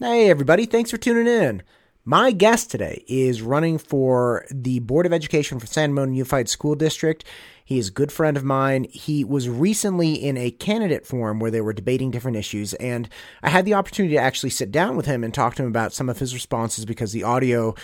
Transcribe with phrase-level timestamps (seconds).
[0.00, 1.62] Hey, everybody, thanks for tuning in.
[2.04, 6.74] My guest today is running for the Board of Education for San Ramon Unified School
[6.74, 7.24] District.
[7.64, 8.88] He is a good friend of mine.
[8.90, 13.08] He was recently in a candidate forum where they were debating different issues, and
[13.40, 15.92] I had the opportunity to actually sit down with him and talk to him about
[15.92, 17.76] some of his responses because the audio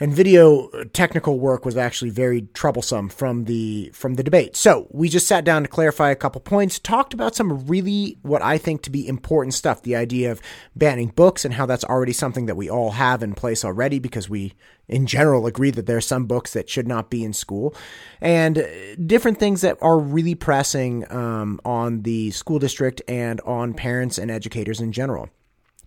[0.00, 4.56] and video technical work was actually very troublesome from the from the debate.
[4.56, 8.42] So we just sat down to clarify a couple points, talked about some really what
[8.42, 9.82] I think to be important stuff.
[9.82, 10.40] The idea of
[10.76, 14.28] banning books and how that's already something that we all have in place already because
[14.28, 14.54] we
[14.86, 17.74] in general agree that there are some books that should not be in school
[18.20, 18.66] and
[19.04, 24.30] different things that are really pressing um, on the school district and on parents and
[24.30, 25.28] educators in general.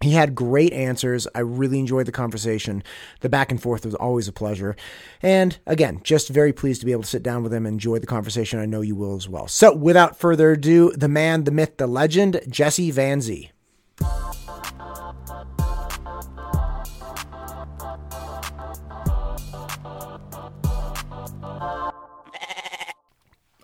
[0.01, 1.27] He had great answers.
[1.35, 2.83] I really enjoyed the conversation.
[3.19, 4.75] The back and forth was always a pleasure.
[5.21, 7.99] And again, just very pleased to be able to sit down with him and enjoy
[7.99, 8.59] the conversation.
[8.59, 9.47] I know you will as well.
[9.47, 13.51] So without further ado, the man, the myth, the legend, Jesse vanZee.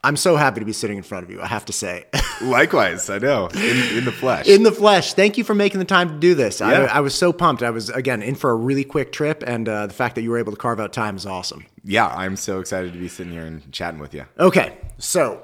[0.08, 2.06] I'm so happy to be sitting in front of you, I have to say.
[2.42, 3.48] Likewise, I know.
[3.48, 4.48] In, in, the flesh.
[4.48, 5.14] In the flesh.
[5.14, 6.62] Thank you for making the time to do this.
[6.62, 6.68] Yeah.
[6.68, 7.62] I, I, was so pumped.
[7.62, 10.30] I was, again, in for a really quick trip, and uh, the fact that you
[10.30, 11.66] were able to carve out time is awesome.
[11.84, 14.26] Yeah, I'm so excited to be sitting here and chatting with you.
[14.40, 15.44] Okay, so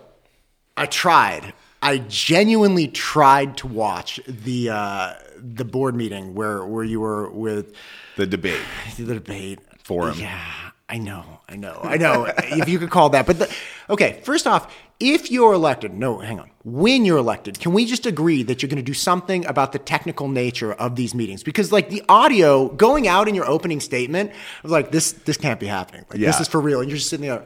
[0.77, 1.51] I tried.
[1.81, 7.75] I genuinely tried to watch the uh, the board meeting where, where you were with
[8.15, 8.61] the debate.
[8.95, 9.59] The debate.
[9.83, 10.17] Forum.
[10.17, 10.71] Yeah.
[10.93, 12.25] I know, I know, I know.
[12.37, 13.51] if you could call that, but the,
[13.89, 14.21] okay.
[14.21, 16.51] First off, if you're elected, no, hang on.
[16.63, 19.79] When you're elected, can we just agree that you're going to do something about the
[19.79, 21.41] technical nature of these meetings?
[21.41, 25.13] Because like the audio going out in your opening statement was like this.
[25.13, 26.05] This can't be happening.
[26.11, 26.27] Like, yeah.
[26.27, 27.43] This is for real, and you're just sitting there.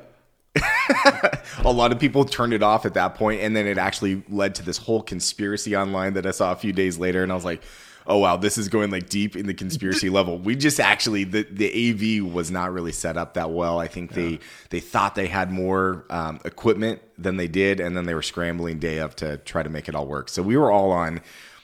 [1.64, 4.56] a lot of people turned it off at that point, and then it actually led
[4.56, 7.45] to this whole conspiracy online that I saw a few days later, and I was
[7.45, 7.64] like
[8.08, 10.38] oh wow, this is going like deep in the conspiracy level.
[10.38, 13.80] We just actually the the AV was not really set up that well.
[13.80, 14.16] I think yeah.
[14.16, 18.23] they they thought they had more um, equipment than they did, and then they were
[18.23, 20.30] scrambling day up to try to make it all work.
[20.30, 21.22] So we were all on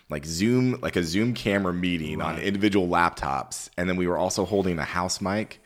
[0.10, 2.36] like Zoom, like a Zoom camera meeting right.
[2.36, 5.60] on individual laptops, and then we were also holding a house mic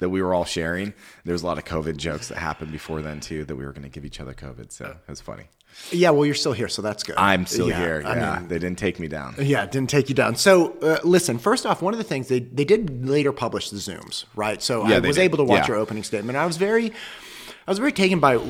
[0.00, 0.92] that we were all sharing.
[1.24, 3.72] There was a lot of COVID jokes that happened before then too that we were
[3.72, 4.72] going to give each other COVID.
[4.72, 5.44] So it was funny.
[5.90, 7.16] Yeah, well, you're still here, so that's good.
[7.16, 8.00] I'm still yeah, here.
[8.00, 9.34] Yeah, I mean, they didn't take me down.
[9.38, 10.36] Yeah, didn't take you down.
[10.36, 11.38] So, uh, listen.
[11.38, 14.62] First off, one of the things they they did later publish the zooms, right?
[14.62, 15.22] So yeah, I was did.
[15.22, 16.36] able to watch your opening statement.
[16.36, 18.40] I was very, I was very taken by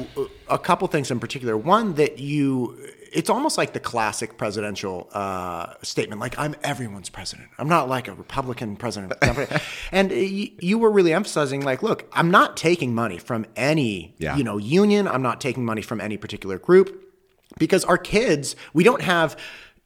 [0.49, 1.57] a couple things in particular.
[1.57, 2.79] One that you
[3.15, 7.49] it's almost like the classic presidential uh, statement, like I'm everyone's president.
[7.59, 9.15] I'm not like a Republican president.
[9.93, 14.37] and you, you, were really emphasizing, like, look, I'm not taking money from any, yeah.
[14.37, 15.07] you know, union.
[15.07, 17.04] I'm not taking money from any particular group
[17.59, 19.37] because our kids, we don't have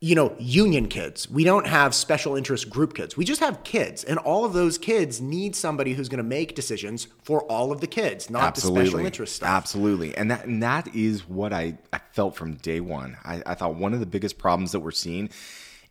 [0.00, 1.28] you know, union kids.
[1.28, 3.16] We don't have special interest group kids.
[3.16, 4.04] We just have kids.
[4.04, 7.80] And all of those kids need somebody who's going to make decisions for all of
[7.80, 8.82] the kids, not Absolutely.
[8.82, 9.48] the special interest stuff.
[9.48, 10.16] Absolutely.
[10.16, 13.16] And that and that is what I, I felt from day one.
[13.24, 15.30] I, I thought one of the biggest problems that we're seeing,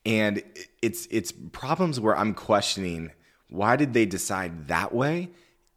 [0.05, 0.41] and
[0.81, 3.11] it's it's problems where I'm questioning
[3.49, 5.29] why did they decide that way?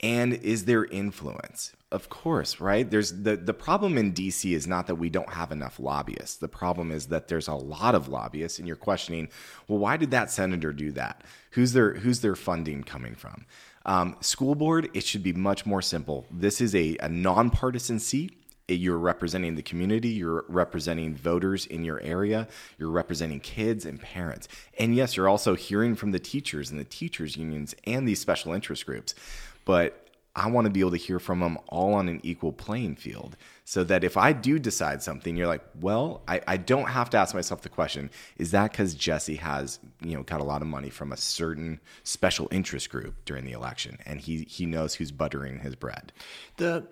[0.02, 1.72] And is there influence?
[1.92, 2.88] Of course, right?
[2.88, 6.36] There's the the problem in DC is not that we don't have enough lobbyists.
[6.36, 9.28] The problem is that there's a lot of lobbyists and you're questioning,
[9.68, 11.22] well, why did that senator do that?
[11.50, 13.44] Who's their who's their funding coming from?
[13.84, 16.26] Um, school board, it should be much more simple.
[16.30, 18.36] This is a, a nonpartisan seat.
[18.68, 22.46] You're representing the community, you're representing voters in your area,
[22.78, 24.46] you're representing kids and parents.
[24.78, 28.52] And yes, you're also hearing from the teachers and the teachers' unions and these special
[28.52, 29.16] interest groups.
[29.64, 30.00] But
[30.36, 33.36] I want to be able to hear from them all on an equal playing field
[33.64, 37.18] so that if I do decide something, you're like, well, I, I don't have to
[37.18, 40.68] ask myself the question, is that because Jesse has, you know, got a lot of
[40.68, 45.10] money from a certain special interest group during the election and he, he knows who's
[45.10, 46.12] buttering his bread?
[46.58, 46.86] The,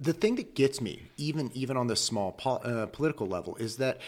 [0.00, 3.76] the thing that gets me, even, even on this small po- uh, political level, is
[3.76, 4.00] that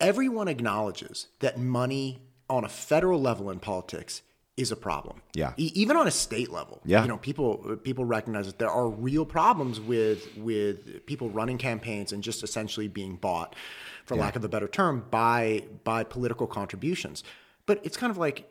[0.00, 4.22] everyone acknowledges that money on a federal level in politics
[4.56, 5.22] is a problem.
[5.34, 5.54] Yeah.
[5.56, 6.80] E- even on a state level.
[6.84, 7.02] Yeah.
[7.02, 12.12] You know, people people recognize that there are real problems with with people running campaigns
[12.12, 13.56] and just essentially being bought,
[14.04, 14.22] for yeah.
[14.22, 17.24] lack of a better term, by by political contributions.
[17.66, 18.50] But it's kind of like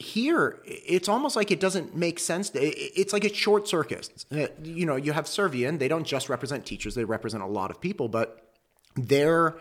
[0.00, 4.86] here it's almost like it doesn't make sense it's like a short circuit uh, you
[4.86, 8.08] know you have servian they don't just represent teachers they represent a lot of people
[8.08, 8.50] but
[8.96, 9.58] they're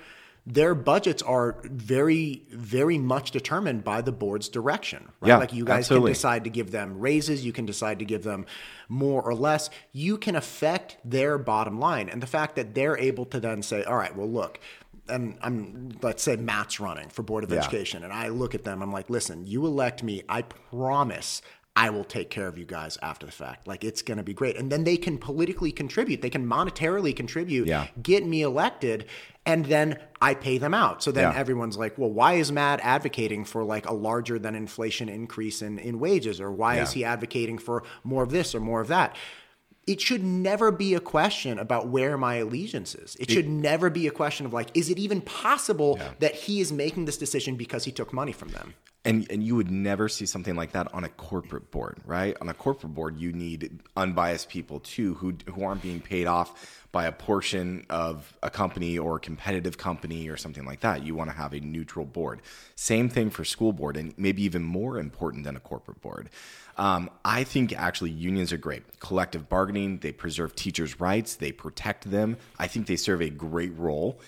[0.49, 5.09] their budgets are very, very much determined by the board's direction.
[5.21, 5.29] Right?
[5.29, 6.09] Yeah, like you guys absolutely.
[6.09, 8.47] can decide to give them raises, you can decide to give them
[8.87, 9.69] more or less.
[9.91, 12.09] You can affect their bottom line.
[12.09, 14.59] And the fact that they're able to then say, all right, well, look,
[15.07, 17.59] and I'm let's say Matt's running for board of Yeah.
[17.59, 21.43] education, and I look at them, I'm like, listen, you elect me, I promise.
[21.75, 23.65] I will take care of you guys after the fact.
[23.65, 24.57] Like it's going to be great.
[24.57, 26.21] And then they can politically contribute.
[26.21, 27.87] They can monetarily contribute, Yeah.
[28.03, 29.05] get me elected,
[29.49, 31.01] and then I pay them out.
[31.01, 31.39] So then Yeah.
[31.39, 35.79] everyone's like, well, why is Matt advocating for like a larger than inflation increase in,
[35.79, 36.39] in wages?
[36.39, 39.15] Or why is he advocating for more of this or more of that?
[39.87, 43.15] It should never be a question about where my allegiance is.
[43.19, 46.71] It should never be a question of like, is it even possible that he is
[46.71, 48.75] making this decision because he took money from them?
[49.05, 52.35] And and you would never see something like that on a corporate board, right?
[52.41, 56.83] On a corporate board, you need unbiased people too, who who aren't being paid off
[56.91, 61.03] by a portion of a company or a competitive company or something like that.
[61.05, 62.41] You want to have a neutral board.
[62.75, 66.29] Same thing for school board, and maybe even more important than a corporate board.
[66.77, 68.99] Um, I think actually unions are great.
[68.99, 72.37] Collective bargaining, they preserve teachers' rights, they protect them.
[72.57, 74.19] I think they serve a great role.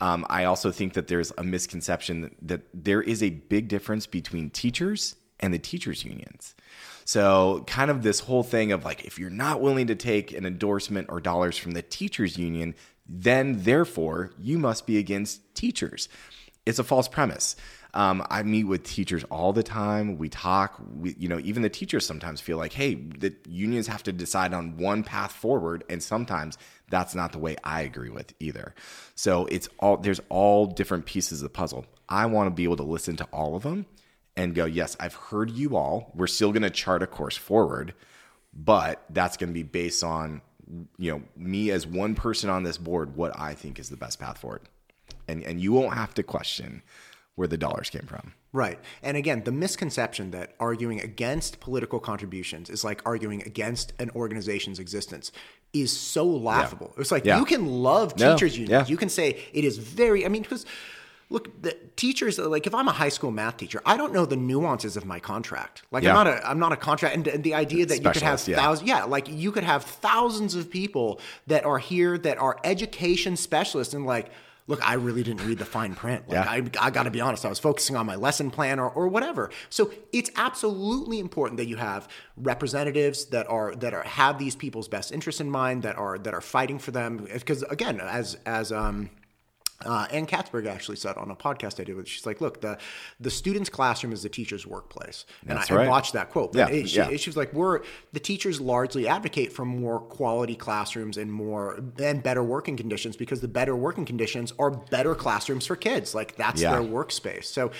[0.00, 4.06] Um, I also think that there's a misconception that, that there is a big difference
[4.06, 6.54] between teachers and the teachers' unions.
[7.04, 10.46] So, kind of this whole thing of like, if you're not willing to take an
[10.46, 12.74] endorsement or dollars from the teachers' union,
[13.06, 16.08] then therefore you must be against teachers.
[16.64, 17.56] It's a false premise.
[17.94, 20.16] Um, I meet with teachers all the time.
[20.18, 20.80] We talk.
[20.94, 24.54] We, you know, even the teachers sometimes feel like, hey, the unions have to decide
[24.54, 26.56] on one path forward, and sometimes
[26.88, 28.74] that's not the way I agree with either.
[29.14, 31.86] So it's all there's all different pieces of the puzzle.
[32.08, 33.86] I want to be able to listen to all of them
[34.36, 36.12] and go, yes, I've heard you all.
[36.14, 37.94] We're still going to chart a course forward,
[38.54, 40.42] but that's going to be based on
[40.98, 44.20] you know me as one person on this board what I think is the best
[44.20, 44.62] path forward,
[45.26, 46.82] and and you won't have to question
[47.40, 48.34] where the dollars came from.
[48.52, 48.78] Right.
[49.02, 54.78] And again, the misconception that arguing against political contributions is like arguing against an organization's
[54.78, 55.32] existence
[55.72, 56.92] is so laughable.
[56.98, 57.38] It's like Yeah.
[57.38, 58.34] you can love No.
[58.34, 58.70] teachers unions.
[58.70, 58.92] Yeah.
[58.92, 60.66] You can say it is very I mean because
[61.30, 64.36] look, the teachers like if I'm a high school math teacher, I don't know the
[64.36, 65.82] nuances of my contract.
[65.90, 66.10] Like Yeah.
[66.10, 68.46] I'm not a I'm not a contract and, and the idea that you could have
[68.46, 68.56] yeah.
[68.56, 73.34] thousands yeah, like you could have thousands of people that are here that are education
[73.36, 74.30] specialists and like
[74.70, 76.28] Look, I really didn't read the fine print.
[76.28, 76.50] Like, Yeah.
[76.80, 79.08] I, I got to be honest, I was focusing on my lesson plan or, or
[79.08, 79.50] whatever.
[79.68, 84.88] So it's absolutely important that you have representatives that are that are have these people's
[84.88, 87.26] best interests in mind, that are that are fighting for them.
[87.32, 89.10] Because again, as as um,
[89.86, 92.78] uh, Ann Katzberg actually said on a podcast I did with, she's like, look, the
[93.18, 96.52] the student's classroom is the teacher's workplace, and That's I, I watched that quote.
[96.52, 97.16] But Yeah, it- she, yeah.
[97.16, 97.80] she was like, we're
[98.12, 103.40] the teachers largely advocate for more quality classrooms and more and better working conditions because
[103.40, 106.14] the better working conditions are better classrooms for kids.
[106.14, 106.72] Like that's Yeah.
[106.72, 107.44] their workspace.
[107.44, 107.70] So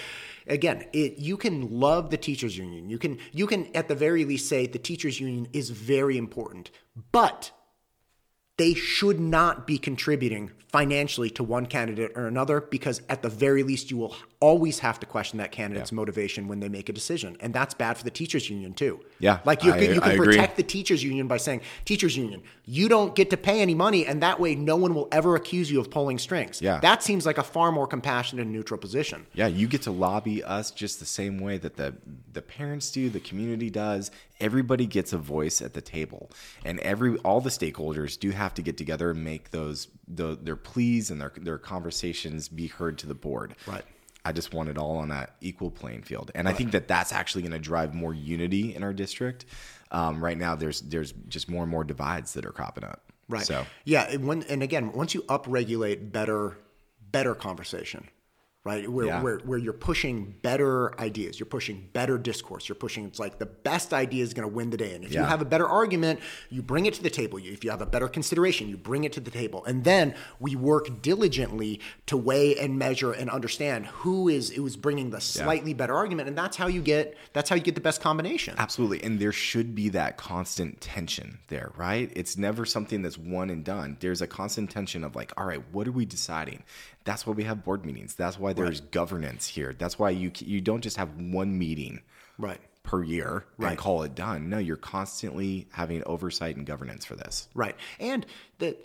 [0.47, 2.89] again, it you can love the teachers union.
[2.89, 6.71] You can you can at the very least say the teachers union is very important,
[7.13, 7.51] but
[8.61, 13.63] they should not be contributing financially to one candidate or another because at the very
[13.63, 17.39] least you will always have to question that candidate's motivation when they make a decision.
[17.41, 20.05] And that's bad for the teachers union too Yeah, like you, I- can, you I
[20.05, 20.27] can agree.
[20.27, 24.07] protect the teachers union by saying teachers union you don't get to pay any money
[24.07, 26.79] and that way no one will ever accuse you of pulling strings Yeah.
[26.81, 30.43] that seems like a far more compassionate and neutral position Yeah, you get to lobby
[30.43, 31.95] us just the same way that the
[32.33, 34.11] the parents do, the community does.
[34.41, 36.31] Everybody gets a voice at the table,
[36.65, 40.57] and every all the stakeholders do have to get together and make those the, their
[40.57, 43.55] pleas and their their conversations be heard to the board.
[43.67, 43.85] Right.
[44.25, 47.13] I just want it all on that equal playing field, and I think that that's
[47.13, 49.47] actually going to drive more unity in our district.
[49.91, 53.13] Um, right now, there's there's just more and more divides that are cropping up.
[53.29, 53.47] Right.
[53.47, 56.59] So yeah, and when and again, once you upregulate better,
[57.11, 58.09] better conversation,
[58.63, 58.87] right?
[58.91, 59.23] Where Yeah.
[59.23, 63.07] where where you're pushing better ideas, you're pushing better discourse, you're pushing.
[63.07, 65.41] It's like the best idea is going to win the day, and if you have
[65.41, 67.39] a better argument, you bring it to the table.
[67.39, 70.15] You- If you have a better consideration, you bring it to the table, and then
[70.39, 75.21] we work diligently to weigh and measure and understand who is who is bringing the
[75.23, 78.55] slightly better argument, and that's how you get that's how you get the best combination.
[78.59, 79.03] Absolutely.
[79.03, 82.13] And there should be that constant tension there, right?
[82.15, 83.97] It's never something that's one and done.
[84.01, 86.63] There's a constant tension of like, all right, what are we deciding?
[87.05, 88.15] That's why we have board meetings.
[88.15, 89.75] That's why there's governance here.
[89.79, 92.03] That's why you you don't just have one meeting
[92.39, 92.61] Right.
[92.83, 93.71] per year Right.
[93.71, 94.49] and call it done.
[94.51, 97.49] No, you're constantly having oversight and governance for this.
[97.55, 97.75] Right.
[97.99, 98.27] And
[98.59, 98.77] that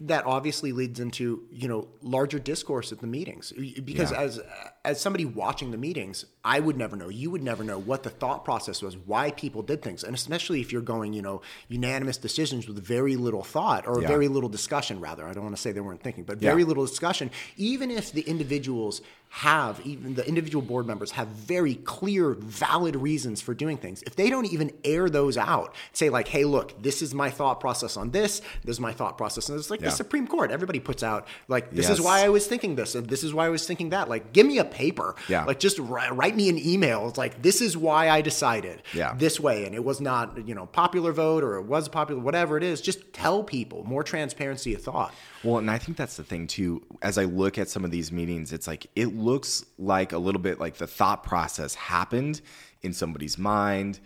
[0.00, 3.52] that obviously leads into, you know, larger discourse at the meetings.
[3.84, 4.20] Because Yeah.
[4.20, 4.40] as
[4.84, 8.10] as somebody watching the meetings, I would never know, you would never know what the
[8.10, 10.04] thought process was, why people did things.
[10.04, 14.08] And especially if you're going, you know, unanimous decisions with very little thought or Yeah.
[14.08, 15.26] very little discussion rather.
[15.26, 16.50] I don't want to say they weren't thinking, but Yeah.
[16.50, 21.74] very little discussion, even if the individuals have even the individual board members have very
[21.74, 26.28] clear valid reasons for doing things if they don't even air those out say like
[26.28, 29.58] hey look this is my thought process on this this is my thought process And
[29.58, 29.86] it's like Yeah.
[29.88, 30.52] the Supreme Court.
[30.52, 33.46] Everybody puts out like this is why I was thinking this and this is why
[33.46, 34.08] I was thinking that.
[34.08, 35.16] Like give me a paper.
[35.28, 35.44] Yeah.
[35.46, 37.08] Like just ri- write me an email.
[37.08, 39.14] It's like this is why I decided Yeah.
[39.16, 42.56] this way and it was not, you know, popular vote or it was popular whatever
[42.56, 42.80] it is.
[42.80, 45.14] Just tell people more transparency of thought.
[45.42, 46.82] Well, and I think that's the thing too.
[47.02, 50.40] As I look at some of these meetings, it's like it looks like a little
[50.40, 52.40] bit like the thought process happened
[52.82, 54.00] in somebody's mind,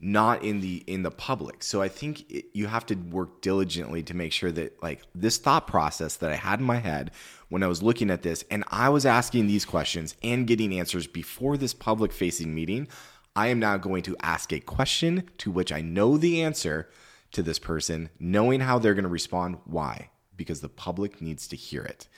[0.00, 1.62] not in the in the public.
[1.62, 5.38] So I think it, you have to work diligently to make sure that like this
[5.38, 7.10] thought process that I had in my head
[7.52, 11.06] when I was looking at this and I was asking these questions and getting answers
[11.06, 12.88] before this public facing meeting,
[13.36, 16.88] I am now going to ask a question to which I know the answer
[17.32, 19.58] to this person, knowing how they're going to respond.
[19.64, 20.08] Why?
[20.34, 22.08] Because the public needs to hear it.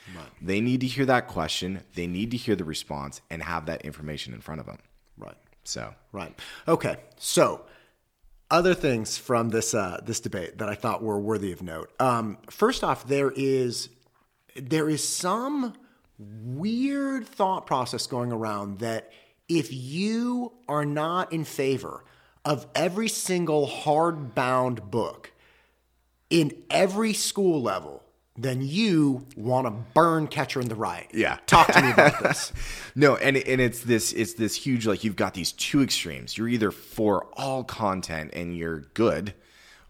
[0.40, 1.80] They need to hear that question.
[1.96, 4.78] They need to hear the response and have that information in front of them.
[5.18, 5.36] Right.
[5.64, 6.38] So, Right.
[6.68, 6.98] Okay.
[7.16, 7.62] So,
[8.52, 11.90] other things from this uh, this debate that I thought were worthy of note.
[11.98, 13.88] Um, first off, there is
[14.56, 15.75] there is some
[16.18, 19.11] weird thought process going around that
[19.49, 22.04] if you are not in favor
[22.44, 25.32] of every single hardbound book
[26.30, 28.02] in every school level,
[28.37, 31.06] then you want to burn Catcher in the Rye.
[31.12, 31.38] Yeah.
[31.46, 32.52] Talk to me about this.
[32.94, 36.37] no, and and it's this it's this huge like you've got these two extremes.
[36.37, 39.34] You're either for all content and you're good,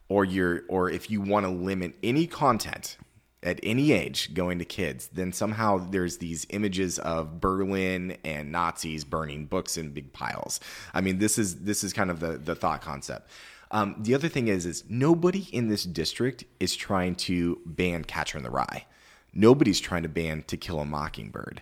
[0.09, 2.99] or you're or if you want to limit any content
[3.45, 9.05] at any age going to kids, then somehow there's these images of Berlin and Nazis
[9.05, 10.61] burning books in big piles.
[10.93, 13.31] I mean, this is this is kind of the the thought concept.
[13.71, 18.39] Um, the other thing is, is nobody in this district is trying to ban Catcher
[18.39, 18.87] in the Rye.
[19.33, 21.61] Nobody's trying to ban To Kill a Mockingbird.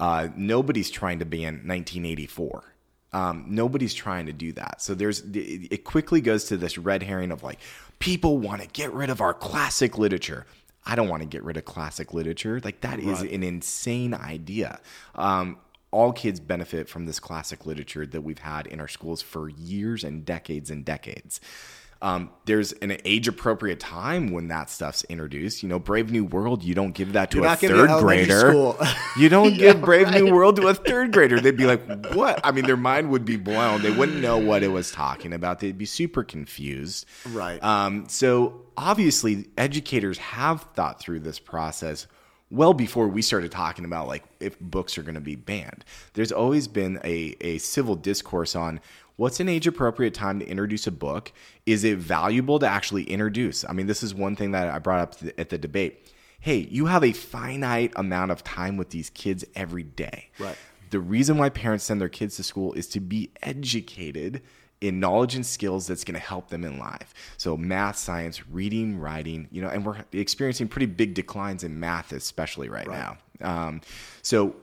[0.00, 2.64] Uh, nobody's trying to ban 1984.
[3.12, 4.80] Um, nobody's trying to do that.
[4.80, 7.58] So there's it quickly goes to this red herring of like
[7.98, 10.46] people want to get rid of our classic literature.
[10.84, 12.60] I don't want to get rid of classic literature.
[12.62, 14.80] Like that is an insane idea.
[15.14, 15.58] Um,
[15.92, 20.02] all kids benefit from this classic literature that we've had in our schools for years
[20.02, 21.40] and decades and decades.
[22.02, 25.62] Um, there's an age appropriate time when that stuff's introduced.
[25.62, 28.74] You know, Brave New World, you don't give that to You're a third grader.
[29.16, 31.38] You don't give Brave New World to a third grader.
[31.38, 32.40] They'd be like, what?
[32.42, 33.82] I mean, their mind would be blown.
[33.82, 35.60] They wouldn't know what it was talking about.
[35.60, 37.06] They'd be super confused.
[37.28, 37.62] Right.
[37.62, 42.08] Um, so obviously, educators have thought through this process
[42.52, 45.84] well before we started talking about like if books are going to be banned.
[46.12, 48.80] There's always been a, a civil discourse on
[49.22, 51.30] what's an age appropriate time to introduce a book.
[51.64, 53.64] Is it valuable to actually introduce?
[53.64, 56.08] I mean, this is one thing that I brought up at the debate.
[56.40, 60.30] Hey, you have a finite amount of time with these kids every day.
[60.40, 60.56] Right.
[60.90, 64.42] The reason why parents send their kids to school is to be educated
[64.80, 67.14] in knowledge and skills that's going to help them in life.
[67.36, 72.12] So math, science, reading, writing, you know, and we're experiencing pretty big declines in math,
[72.12, 73.18] especially right, now.
[73.40, 73.82] Um,
[74.22, 74.56] so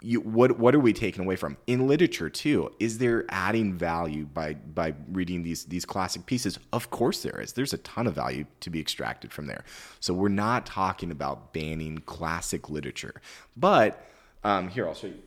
[0.00, 2.72] you, what what are we taking away from in literature too?
[2.78, 6.58] Is there adding value by by reading these these classic pieces?
[6.72, 7.52] Of course there is.
[7.52, 9.64] There's a ton of value to be extracted from there.
[9.98, 13.20] So we're not talking about banning classic literature,
[13.56, 14.08] but
[14.44, 15.20] um, here I'll show you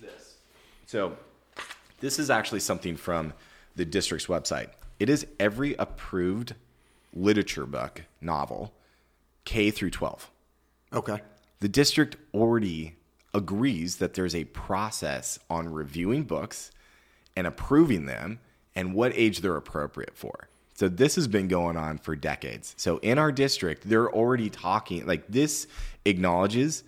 [0.00, 0.36] this.
[0.86, 1.16] So
[2.00, 3.34] this is actually something from
[3.76, 4.68] the district's website.
[4.98, 6.54] It is every approved
[7.12, 8.72] literature book novel,
[9.44, 10.30] K through 12.
[10.94, 11.20] Okay.
[11.60, 12.96] The district already
[13.34, 16.70] agrees that there's a process on reviewing books
[17.36, 18.38] and approving them
[18.74, 20.48] and what age they're appropriate for.
[20.74, 22.74] So this has been going on for decades.
[22.76, 25.66] So in our district, they're already talking like this
[26.04, 26.82] acknowledges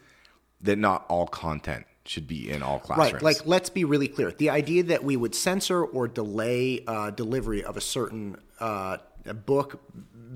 [0.62, 3.14] that not all content should be in all classrooms.
[3.14, 3.22] Right.
[3.22, 4.30] Like, let's be really clear.
[4.32, 8.98] The idea that we would censor or delay uh, delivery of a certain uh,
[9.44, 9.80] book,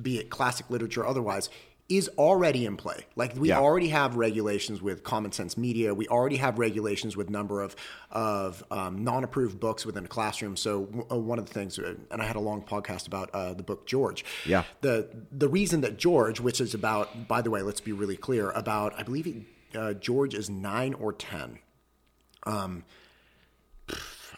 [0.02, 1.48] be it classic literature or otherwise,
[1.90, 3.04] is already in play.
[3.16, 3.58] Like, we Yeah.
[3.58, 5.92] already have regulations with Common Sense Media.
[5.92, 7.76] We already have regulations with number of
[8.12, 10.56] of um, non-approved books within a classroom.
[10.56, 13.30] So w- uh, one of the things, uh, and I had a long podcast about
[13.34, 14.24] uh, the book George.
[14.46, 14.64] Yeah.
[14.80, 18.50] The the reason that George, which is about, by the way, let's be really clear
[18.50, 19.44] about, I believe
[19.74, 21.58] uh, George is nine or ten.
[22.46, 22.84] Um,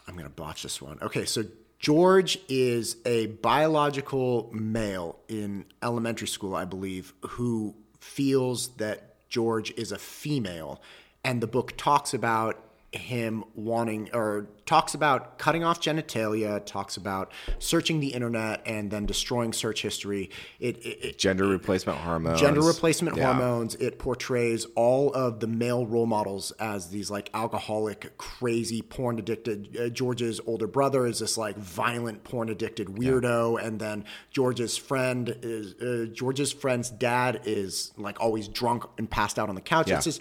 [0.08, 0.98] I'm going to botch this one.
[1.00, 1.44] Okay, so
[1.82, 9.90] George is a biological male in elementary school, I believe, who feels that George is
[9.90, 10.80] a female.
[11.24, 12.62] And the book talks about
[12.92, 19.06] him wanting or talks about cutting off genitalia, talks about searching the internet and then
[19.06, 20.28] destroying search history.
[20.60, 22.38] It, it, it Gender replacement hormones.
[22.40, 23.32] gender replacement Yeah.
[23.32, 23.74] hormones.
[23.76, 29.76] It portrays all of the male role models as these like alcoholic, crazy, porn addicted.
[29.78, 35.34] Uh, George's older brother is this like violent, porn addicted weirdo, and then George's friend
[35.42, 39.88] is uh, George's friend's dad is like always drunk and passed out on the couch.
[39.88, 39.96] Yeah.
[39.96, 40.20] It's just.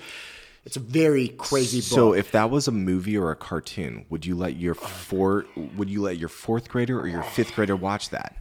[0.63, 1.85] It's a very crazy book.
[1.85, 5.89] So if that was a movie or a cartoon, would you let your four would
[5.89, 8.37] you let your fourth grader or your fifth grader watch that?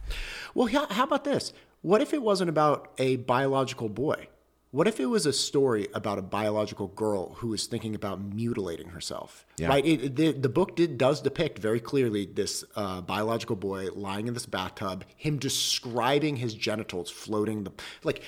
[0.53, 1.51] Well, how, how about this?
[1.81, 4.27] What if it wasn't about a biological boy?
[4.69, 8.89] What if it was a story about a biological girl who was thinking about mutilating
[8.89, 9.45] herself?
[9.57, 9.67] Yeah.
[9.67, 9.85] Right.
[9.85, 14.27] It, it- the, the book did does depict very clearly this uh, biological boy lying
[14.27, 17.63] in this bathtub, him describing his genitals floating.
[17.65, 17.71] The
[18.03, 18.21] like,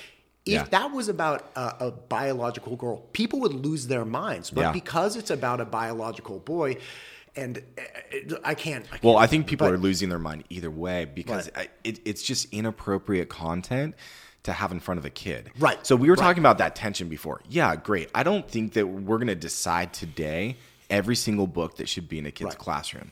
[0.45, 0.63] if Yeah.
[0.65, 4.49] that was about a, a biological girl, people would lose their minds.
[4.49, 4.71] But Yeah.
[4.71, 6.77] because it's about a biological boy,
[7.35, 8.85] and uh, I can't.
[8.85, 11.69] I can't Well, I think people but- are losing their mind either way because I,
[11.83, 13.95] it, it's just inappropriate content
[14.43, 15.49] to have in front of a kid.
[15.57, 16.21] Right, So we were right.
[16.23, 17.41] talking about that tension before.
[17.47, 18.09] Yeah, great.
[18.13, 20.57] I don't think that we're going to decide today
[20.89, 22.57] every single book that should be in a kid's Right.
[22.57, 23.11] classroom,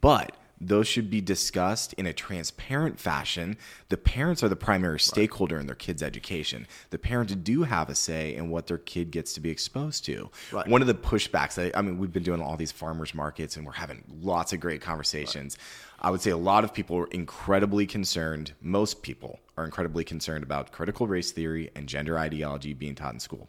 [0.00, 0.34] but
[0.66, 3.56] those should be discussed in a transparent fashion.
[3.88, 6.66] The parents are the primary stakeholder in their kid's education.
[6.90, 10.30] The parents do have a say in what their kid gets to be exposed to.
[10.52, 10.66] Right.
[10.68, 13.66] One of the pushbacks, I, I mean, we've been doing all these farmers markets and
[13.66, 15.58] we're having lots of great conversations.
[16.00, 20.42] I would say a lot of people are incredibly concerned, most people are incredibly concerned
[20.42, 23.48] about critical race theory and gender ideology being taught in school.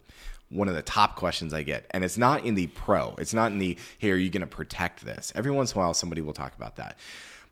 [0.50, 3.50] One of the top questions I get, and it's not in the pro, it's not
[3.50, 5.32] in the, hey, are you going to protect this?
[5.34, 6.98] Every once in a while, somebody will talk about that.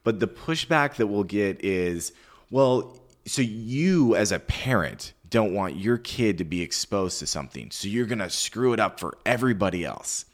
[0.05, 2.13] But the pushback that we'll get is,
[2.51, 7.71] well, so you as a parent don't want your kid to be exposed to something,
[7.71, 10.27] so you're going to screw it up for everybody else.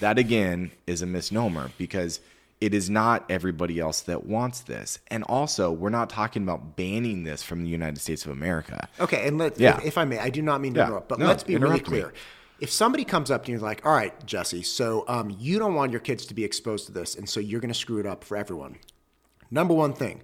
[0.00, 2.20] That again is a misnomer because
[2.60, 4.98] it is not everybody else that wants this.
[5.08, 8.88] And also, we're not talking about banning this from the United States of America.
[8.98, 9.78] Okay, and let Yeah.
[9.78, 10.86] if, if I may, I do not mean to Yeah.
[10.88, 12.00] interrupt, but No, let's be really interrupt me.
[12.00, 12.12] clear.
[12.60, 15.58] If somebody comes up to you and is like, "All right, Jesse, so um, you
[15.58, 17.98] don't want your kids to be exposed to this, and so you're going to screw
[17.98, 18.76] it up for everyone."
[19.50, 20.20] Number one thing,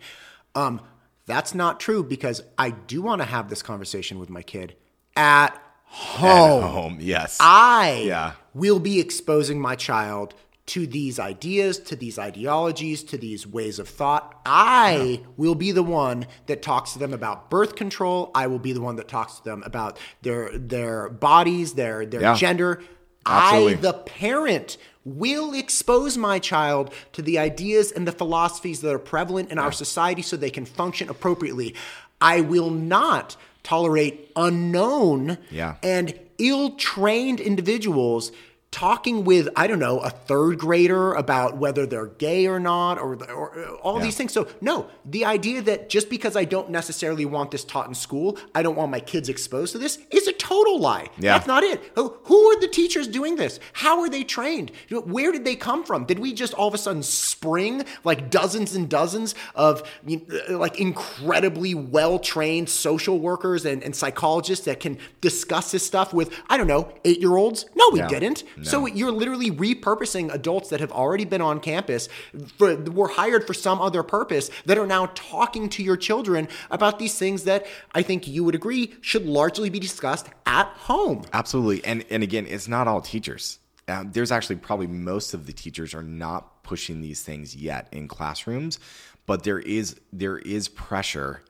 [0.54, 0.82] um,
[1.24, 4.76] that's not true because I do want to have this conversation with my kid
[5.16, 6.62] at home.
[6.62, 7.38] Home, yes.
[7.40, 8.32] I Yeah.
[8.52, 10.34] will be exposing my child
[10.66, 14.40] to these ideas, to these ideologies, to these ways of thought.
[14.44, 18.30] I will be the one that talks to them about birth control.
[18.34, 22.20] I will be the one that talks to them about their their bodies, their their
[22.20, 22.34] Yeah.
[22.34, 22.82] gender.
[23.24, 23.74] Absolutely.
[23.74, 28.98] I, the parent, will expose my child to the ideas and the philosophies that are
[28.98, 31.74] prevalent in our society so they can function appropriately.
[32.20, 35.76] I will not tolerate unknown Yeah.
[35.82, 38.32] and ill trained individuals
[38.76, 43.14] talking with I don't know a third grader about whether they're gay or not or,
[43.32, 44.34] or all these things.
[44.34, 48.38] So no, the idea that just because I don't necessarily want this taught in school,
[48.54, 51.08] I don't want my kids exposed to this is a total lie.
[51.16, 51.32] Yeah.
[51.32, 51.90] That's not it.
[51.94, 53.60] Who are the teachers doing this?
[53.72, 54.72] How are they trained?
[54.90, 56.04] Where did they come from?
[56.04, 60.58] Did we just all of a sudden spring like dozens and dozens of you know,
[60.58, 66.30] like incredibly well trained social workers and, and psychologists that can discuss this stuff with
[66.50, 67.64] I don't know eight year olds?
[67.74, 68.65] No, we No.
[68.70, 72.08] So you're literally repurposing adults that have already been on campus,
[72.56, 76.98] for, were hired for some other purpose, that are now talking to your children about
[76.98, 81.24] these things that I think you would agree should largely be discussed at home.
[81.32, 81.84] Absolutely.
[81.84, 83.58] And and again, it's not all teachers.
[83.88, 88.08] Um, there's actually probably most of the teachers are not pushing these things yet in
[88.08, 88.80] classrooms,
[89.26, 91.42] but there is there is pressure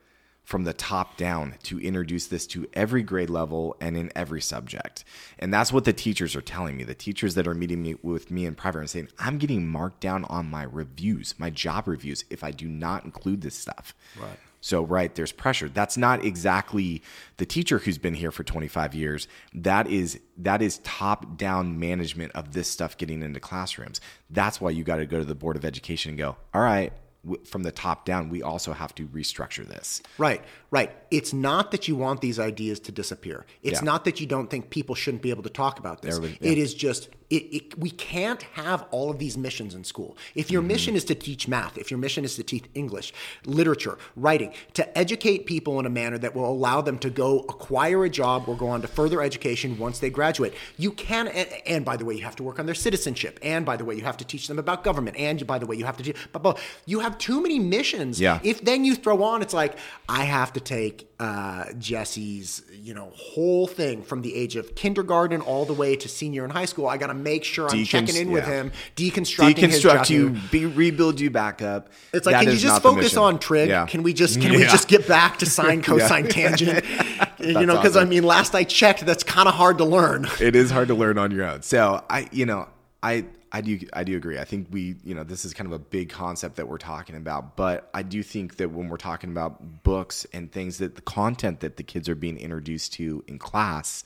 [0.47, 5.03] from the top down to introduce this to every grade level and in every subject.
[5.37, 6.85] And that's what the teachers are telling me.
[6.85, 9.99] The teachers that are meeting me with me in private and saying, I'm getting marked
[9.99, 13.93] down on my reviews, my job reviews, if I do not include this stuff.
[14.17, 14.39] Right.
[14.61, 15.67] So, right, there's pressure.
[15.67, 17.03] That's not exactly
[17.35, 19.27] the teacher who's been here for 25 years.
[19.53, 23.99] That is that is top down management of this stuff getting into classrooms.
[24.29, 26.91] That's why you got to go to the board of education and go, "All right,
[27.23, 30.95] w- from the top down, we also have to restructure this." Right, right.
[31.11, 33.45] It's not that you want these ideas to disappear.
[33.63, 33.85] It's Yeah.
[33.85, 36.19] not that you don't think people shouldn't be able to talk about this.
[36.19, 36.29] Yeah.
[36.41, 40.17] It is just it, it, we can't have all of these missions in school.
[40.33, 43.13] If your mission is to teach math, if your mission is to teach English,
[43.45, 48.05] literature, writing, to educate people in a manner that will allow them to go acquire
[48.05, 51.27] a job or go on to further education once they graduate, you can.
[51.27, 53.39] And, and by the way, you have to work on their citizenship.
[53.41, 55.17] And by the way, you have to teach them about government.
[55.17, 56.13] And by the way, you have to do.
[56.31, 58.21] But, but you have too many missions.
[58.21, 58.39] Yeah.
[58.43, 63.11] If then you throw on, it's like I have to take uh, Jesse's, you know,
[63.15, 66.87] whole thing from the age of kindergarten all the way to senior in high school.
[66.87, 70.65] I got to make sure I'm checking in with him, deconstructing his deconstruct you, be
[70.65, 71.89] rebuild you back up.
[72.13, 73.69] It's like, That can you just focus on trig?
[73.69, 73.85] Yeah.
[73.85, 76.83] Can we just can we just get back to sine, cosine, tangent?
[77.39, 80.27] you know, because I mean, last I checked, that's kind of hard to learn.
[80.39, 81.61] it is hard to learn on your own.
[81.61, 82.67] So I, you know,
[83.01, 84.37] I, I do, I do agree.
[84.37, 87.15] I think we, you know, this is kind of a big concept that we're talking
[87.15, 91.01] about, but I do think that when we're talking about books and things that the
[91.01, 94.03] content that the kids are being introduced to in class,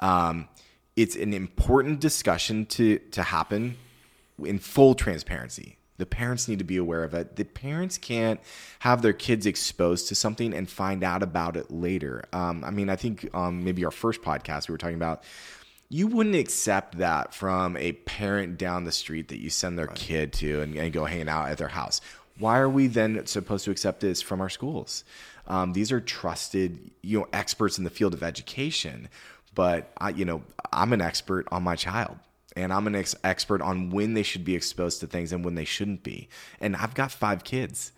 [0.00, 0.48] um,
[0.98, 3.76] it's an important discussion to to happen
[4.44, 5.76] in full transparency.
[5.96, 7.36] The parents need to be aware of it.
[7.36, 8.40] The parents can't
[8.80, 12.24] have their kids exposed to something and find out about it later.
[12.32, 15.22] Um, I mean, I think um, maybe our first podcast we were talking about.
[15.88, 20.32] You wouldn't accept that from a parent down the street that you send their kid
[20.34, 22.00] to and, and go hanging out at their house.
[22.38, 25.02] Why are we then supposed to accept this from our schools?
[25.48, 29.08] Um, these are trusted, you know, experts in the field of education.
[29.58, 30.42] But I, you know,
[30.72, 32.16] I'm an expert on my child
[32.54, 35.56] and I'm an ex- expert on when they should be exposed to things and when
[35.56, 36.28] they shouldn't be.
[36.60, 37.90] And I've got five kids.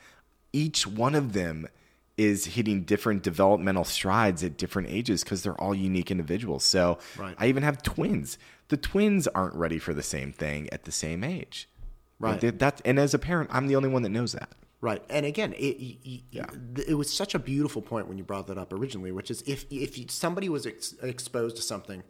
[0.54, 1.68] Each one of them
[2.16, 6.64] is hitting different developmental strides at different ages because they're all unique individuals.
[6.64, 7.36] So Right.
[7.38, 8.38] I even have twins.
[8.68, 11.68] The twins aren't ready for the same thing at the same age.
[12.18, 12.42] Right.
[12.42, 14.48] And that, and as a parent, I'm the only one that knows that.
[14.82, 16.22] Right, and again, it, it,
[16.88, 19.66] it was such a beautiful point when you brought that up originally, which is if
[19.70, 22.02] if somebody was ex- exposed to something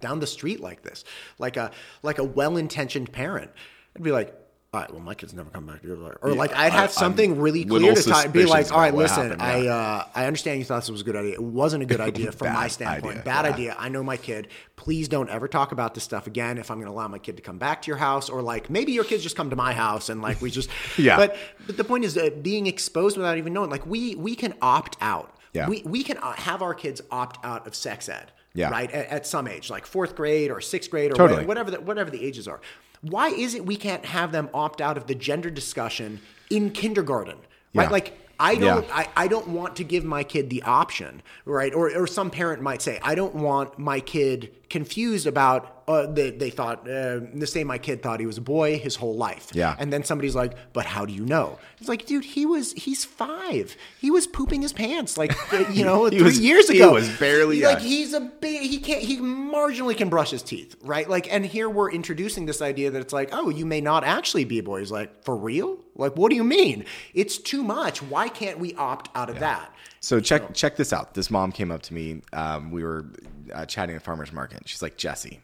[0.00, 1.02] down the street like this,
[1.38, 1.70] like a
[2.02, 3.50] like a well-intentioned parent,
[3.96, 4.34] I'd be like,
[4.74, 6.90] all right, well, my kid's never come back to you, or like I'd I- have
[6.90, 9.74] something I'm really clear to tie, be like, all right, listen, happened, I yeah.
[9.74, 11.34] uh, I understand you thought this was a good idea.
[11.34, 13.18] It wasn't a good idea from my standpoint.
[13.18, 13.52] idea, Bad yeah.
[13.52, 13.76] idea.
[13.78, 14.48] I know my kid.
[14.74, 16.58] Please don't ever talk about this stuff again.
[16.58, 18.68] If I'm going to allow my kid to come back to your house, or like
[18.68, 21.16] maybe your kids just come to my house and like we just Yeah.
[21.16, 23.70] But but the point is uh, being exposed without even knowing.
[23.70, 25.38] Like we we can opt out.
[25.52, 25.68] Yeah.
[25.68, 28.32] We we can uh, have our kids opt out of sex ed.
[28.54, 28.70] Yeah.
[28.70, 31.44] Right at, at some age, like fourth grade or sixth grade or Totally.
[31.44, 32.60] whatever the, whatever the ages are.
[33.02, 37.36] Why is it we can't have them opt out of the gender discussion in kindergarten?
[37.74, 37.84] Right.
[37.84, 37.90] Yeah.
[37.90, 38.94] Like I don't Yeah.
[38.94, 41.74] I, I don't want to give my kid the option, right?
[41.74, 46.30] Or, or some parent might say, I don't want my kid confused about uh, they,
[46.30, 49.50] they thought uh, the same my kid thought he was a boy his whole life.
[49.52, 49.76] Yeah.
[49.78, 51.58] And then somebody's like, but how do you know?
[51.78, 53.76] It's like, dude, he was he's five.
[54.00, 56.92] He was pooping his pants like uh, you know He three was- years he ago.
[56.94, 57.84] was barely- like yeah.
[57.84, 61.08] he's a big he can't he marginally can brush his teeth, right?
[61.08, 64.44] Like and here we're introducing this idea that it's like, oh, you may not actually
[64.44, 64.78] be a boy.
[64.80, 65.78] He's like, for real?
[65.96, 66.84] Like, what do you mean?
[67.12, 68.02] It's too much.
[68.02, 69.72] Why can't we opt out of that?
[70.00, 71.14] So check check this out.
[71.14, 72.22] This mom came up to me.
[72.32, 73.06] Um, we were
[73.52, 74.62] uh, chatting at farmers market.
[74.66, 75.40] She's like, Jesse.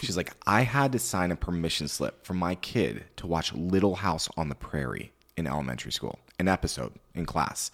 [0.00, 3.96] She's like, I had to sign a permission slip for my kid to watch Little
[3.96, 7.70] House on the Prairie in elementary school, an episode in class.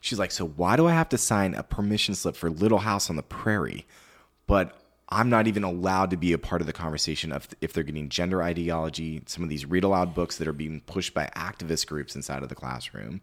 [0.00, 3.08] She's like, so why do I have to sign a permission slip for Little House
[3.08, 3.86] on the Prairie,
[4.46, 7.84] but I'm not even allowed to be a part of the conversation of if they're
[7.84, 11.86] getting gender ideology, some of these read aloud books that are being pushed by activist
[11.86, 13.20] groups inside of the classroom,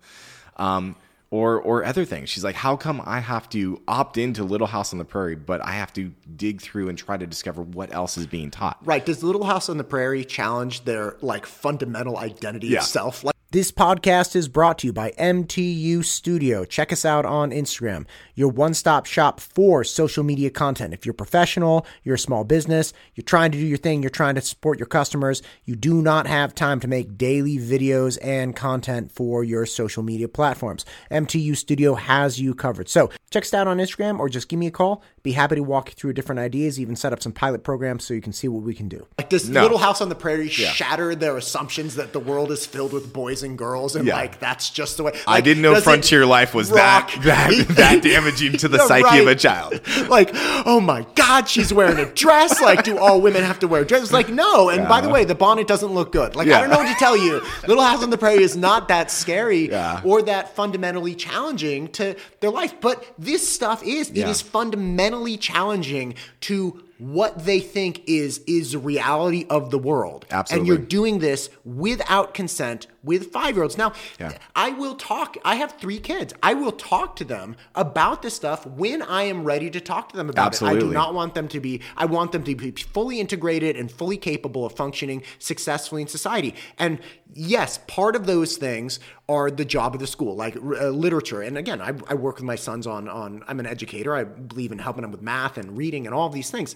[0.58, 0.96] um,
[1.32, 2.30] or or other things.
[2.30, 5.66] She's like, how come I have to opt into Little House on the Prairie, but
[5.66, 8.78] I have to dig through and try to discover what else is being taught?
[8.84, 9.04] Right.
[9.06, 12.80] Does Little House on the Prairie challenge their like fundamental identity Yeah.
[12.80, 13.24] of self?
[13.52, 16.64] Like This podcast is brought to you by MTU Studio.
[16.64, 20.94] Check us out on Instagram, your one stop shop for social media content.
[20.94, 24.36] If you're professional, you're a small business, you're trying to do your thing, you're trying
[24.36, 29.12] to support your customers, you do not have time to make daily videos and content
[29.12, 30.86] for your social media platforms.
[31.12, 32.88] MTU Studio has you covered.
[32.88, 35.04] So check us out on Instagram or just give me a call.
[35.24, 38.14] Be happy to walk you through different ideas, even set up some pilot programs so
[38.14, 39.06] you can see what we can do.
[39.18, 39.62] Like does No.
[39.62, 43.41] Little House on the Prairie shatter their assumptions that the world is filled with boys
[43.44, 44.16] and girls and Yeah.
[44.16, 48.04] like that's just the way I didn't know frontier life was that rock- that that
[48.04, 49.80] damaging to the Yeah, psyche of a child.
[50.10, 50.32] Like,
[50.66, 52.60] oh my God, she's wearing a dress.
[52.62, 54.12] Like, do all women have to wear dresses?
[54.12, 54.70] Like, no.
[54.70, 56.36] And by the way, the bonnet doesn't look good.
[56.36, 57.42] Like, I don't know what to tell you.
[57.68, 60.02] Little House on the Prairie is not that scary Yeah.
[60.04, 62.74] or that fundamentally challenging to their life.
[62.82, 64.10] But this stuff is.
[64.10, 64.30] It Yeah.
[64.30, 70.26] is fundamentally challenging to what they think is is the reality of the world.
[70.30, 70.60] Absolutely.
[70.60, 73.78] And you're doing this without consent with five year olds.
[73.78, 74.38] Now, Yeah.
[74.56, 75.38] I will talk.
[75.44, 76.34] I have three kids.
[76.44, 80.18] I will talk to them about this stuff when I am ready to talk to
[80.18, 80.62] them about it.
[80.62, 83.92] I do not want them to be, I want them to be fully integrated and
[83.92, 86.56] fully capable of functioning successfully in society.
[86.78, 87.00] And
[87.34, 91.42] yes, part of those things are the job of the school, like uh, literature.
[91.42, 94.14] And again, I, I work with my sons on, on, I'm an educator.
[94.16, 96.76] I believe in helping them with math and reading and all of these things.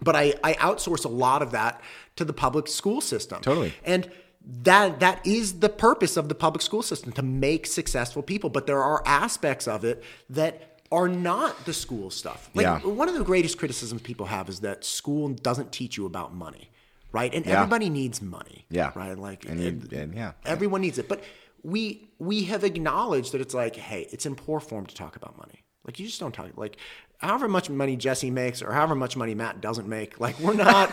[0.00, 1.80] But I, I outsource a lot of that
[2.16, 3.40] to the public school system.
[3.40, 3.72] Totally.
[3.82, 4.10] And
[4.46, 8.48] that that is the purpose of the public school system to make successful people.
[8.50, 12.48] But there are aspects of it that are not the school stuff.
[12.54, 12.78] Like Yeah.
[12.80, 16.70] one of the greatest criticisms people have is that school doesn't teach you about money.
[17.12, 17.32] right?
[17.34, 18.66] And everybody needs money.
[18.68, 18.92] Yeah.
[18.94, 19.16] Right.
[19.16, 20.32] Like, And, you, and yeah.
[20.44, 21.08] everyone needs it.
[21.08, 21.24] But
[21.62, 25.38] we we have acknowledged that it's like, hey, it's in poor form to talk about
[25.38, 25.64] money.
[25.86, 26.76] Like you just don't talk like
[27.18, 30.20] however much money Jesse makes or however much money Matt doesn't make.
[30.20, 30.92] Like we're not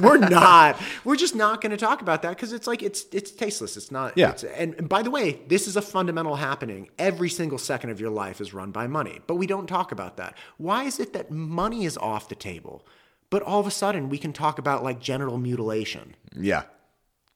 [0.00, 3.30] we're not we're just not going to talk about that because it's like it's it's
[3.30, 3.76] tasteless.
[3.76, 4.16] It's not.
[4.16, 4.30] Yeah.
[4.30, 6.88] It's, and, and by the way, this is a fundamental happening.
[6.98, 10.16] Every single second of your life is run by money, but we don't talk about
[10.18, 10.36] that.
[10.58, 12.86] Why is it that money is off the table?
[13.30, 16.14] But all of a sudden, we can talk about like genital mutilation.
[16.36, 16.64] Yeah.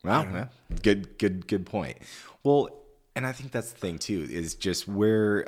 [0.04, 0.48] Well,
[0.82, 1.98] good, good, good point.
[2.44, 2.68] Well,
[3.16, 5.46] and I think that's the thing too is just where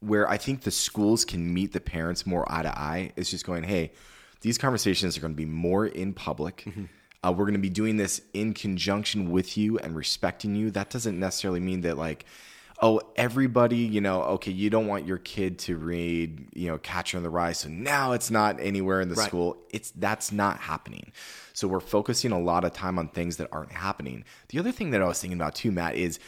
[0.00, 3.44] where I think the schools can meet the parents more eye to eye is just
[3.44, 3.92] going, hey,
[4.40, 6.66] these conversations are going to be more in public.
[7.22, 10.70] Uh, we're going to be doing this in conjunction with you and respecting you.
[10.70, 12.24] That doesn't necessarily mean that like,
[12.82, 17.18] oh, everybody, you know, okay, you don't want your kid to read, you know, Catcher
[17.18, 19.26] in the Rye, so now it's not anywhere in the Right.
[19.28, 19.58] school.
[19.68, 21.12] It's that's not happening.
[21.52, 24.24] So we're focusing a lot of time on things that aren't happening.
[24.48, 26.18] The other thing that I was thinking about too, Matt, is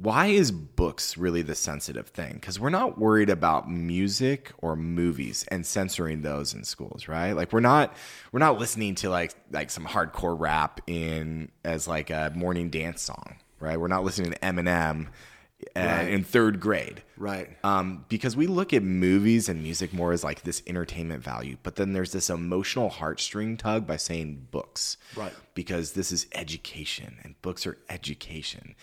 [0.00, 2.34] why is books really the sensitive thing?
[2.34, 7.32] Because we're not worried about music or movies and censoring those in schools, right?
[7.32, 7.94] Like we're not
[8.32, 13.02] we're not listening to like like some hardcore rap in as like a morning dance
[13.02, 13.78] song, right?
[13.78, 15.08] We're not listening to Eminem
[15.76, 17.48] uh, in third grade, Right.
[17.62, 21.76] um, because we look at movies and music more as like this entertainment value, but
[21.76, 25.32] then there's this emotional heartstring tug by saying books, Right.
[25.54, 28.74] Because this is education, and books are education,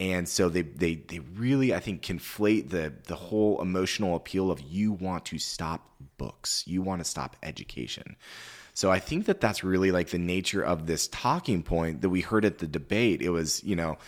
[0.00, 4.60] and so they they they really I think conflate the the whole emotional appeal of
[4.60, 8.16] you want to stop books, you want to stop education.
[8.74, 12.20] So I think that that's really like the nature of this talking point that we
[12.20, 13.22] heard at the debate.
[13.22, 13.98] It was you know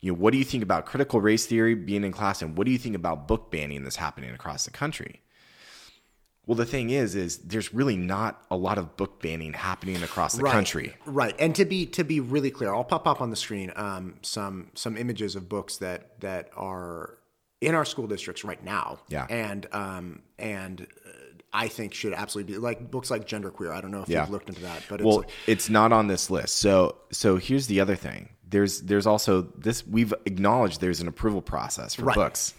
[0.00, 2.66] you know, what do you think about critical race theory being in class, and what
[2.66, 5.20] do you think about book banning that's happening across the country?
[6.48, 10.34] Well, the thing is, is there's really not a lot of book banning happening across
[10.34, 10.96] the right, country.
[11.04, 11.36] Right.
[11.38, 14.70] And to be to be really clear, I'll pop up on the screen um, some
[14.74, 17.18] some images of books that that are
[17.60, 18.98] in our school districts right now.
[19.08, 19.26] Yeah.
[19.28, 21.10] And um and uh,
[21.52, 23.70] I think should absolutely be like books like Genderqueer.
[23.70, 24.22] I don't know if Yeah.
[24.22, 26.56] you've looked into that, but it's Well, like, it's not on this list.
[26.58, 28.30] So, so here's the other thing.
[28.48, 29.86] There's there's also this.
[29.86, 32.14] We've acknowledged there's an approval process for Right.
[32.16, 32.54] books,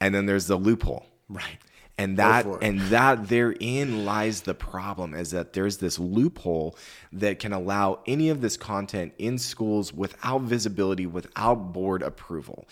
[0.00, 1.04] and then there's the loophole.
[1.28, 1.58] right.
[1.98, 6.76] And that and that therein lies the problem is that there's this loophole
[7.12, 12.66] that can allow any of this content in schools without visibility, without board approval.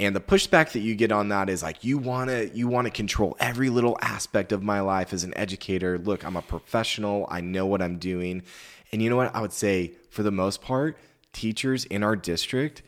[0.00, 2.86] And the pushback that you get on that is like you want to you want
[2.86, 5.98] to control every little aspect of my life as an educator.
[5.98, 7.26] Look, I'm a professional.
[7.30, 8.42] I know what I'm doing.
[8.90, 9.34] And you know what?
[9.34, 10.98] I would say for the most part,
[11.32, 12.82] teachers in our district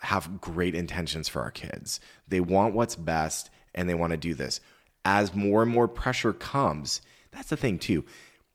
[0.00, 1.98] have great intentions for our kids.
[2.28, 4.60] They want what's best and they want to do this.
[5.04, 8.04] As more and more pressure comes, that's the thing too.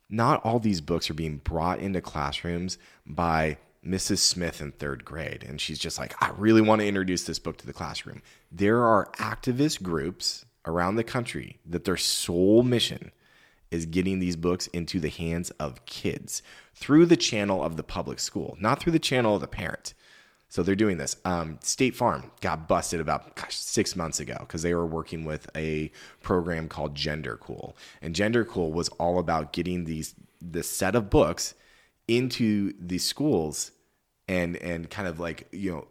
[0.09, 4.17] Not all these books are being brought into classrooms by Mrs.
[4.19, 5.45] Smith in third grade.
[5.47, 8.21] And she's just like, I really want to introduce this book to the classroom.
[8.51, 13.12] There are activist groups around the country that their sole mission
[13.71, 16.41] is getting these books into the hands of kids
[16.73, 19.93] through the channel of the public school, not through the channel of the parent.
[20.49, 21.15] So they're doing this.
[21.25, 25.47] Um, State Farm got busted about gosh, six months ago because they were working with
[25.55, 25.91] a
[26.23, 31.53] program called GenderCool, and GenderCool was all about getting these this set of books
[32.07, 33.71] into the schools
[34.27, 35.88] and and kind of like you know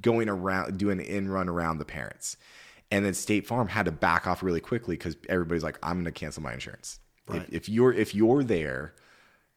[0.00, 2.36] going around doing an in run around the parents.
[2.90, 6.04] And then State Farm had to back off really quickly because everybody's like, I'm going
[6.04, 7.00] to cancel my insurance.
[7.28, 8.94] If, if you're if you're there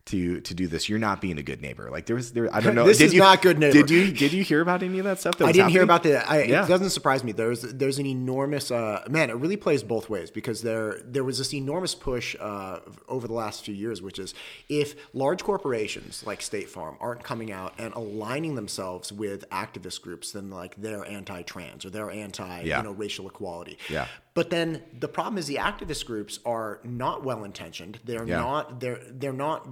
[0.08, 1.90] to to do this, you're not being a good neighbor.
[1.92, 2.86] Like there was there, I don't know.
[2.88, 3.74] This did is you, not good neighbor.
[3.74, 5.38] Did you did you hear about any of that stuff?
[5.38, 6.28] That I didn't hear about the.
[6.30, 6.64] I, Yeah.
[6.66, 7.32] It doesn't surprise me.
[7.34, 9.30] There's there's an enormous uh, man.
[9.30, 13.34] It really plays both ways because there there was this enormous push uh, over the
[13.34, 14.34] last few years, which is
[14.70, 20.32] if large corporations like State Farm aren't coming out and aligning themselves with activist groups,
[20.32, 22.78] then like they're anti-trans or they're anti Yeah.
[22.78, 23.78] you know racial equality.
[23.90, 24.08] Yeah.
[24.34, 28.00] But then the problem is the activist groups are not well intentioned.
[28.06, 28.38] They're Yeah.
[28.38, 28.80] not.
[28.80, 29.68] They're they're not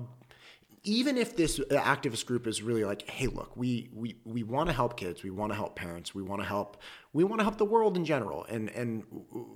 [0.86, 4.68] even if this uh, activist group is really like, hey, look, we we, we want
[4.68, 6.82] to help kids, we want to help parents, we want to help
[7.14, 9.04] we want to help the world in general, and and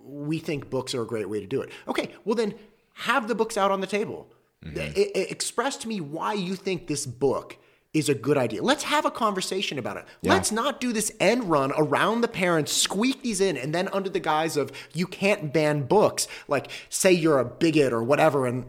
[0.04, 1.70] we think books are a great way to do it.
[1.88, 2.54] Okay, well then
[2.94, 4.32] have the books out on the table.
[4.64, 5.00] I- mm-hmm.
[5.16, 7.58] I- express to me why you think this book
[7.94, 8.62] is a good idea.
[8.62, 10.06] Let's have a conversation about it.
[10.22, 14.10] Let's not do this end run around the parents, squeak these in, and then under
[14.10, 18.66] the guise of you can't ban books, like say you're a bigot or whatever, and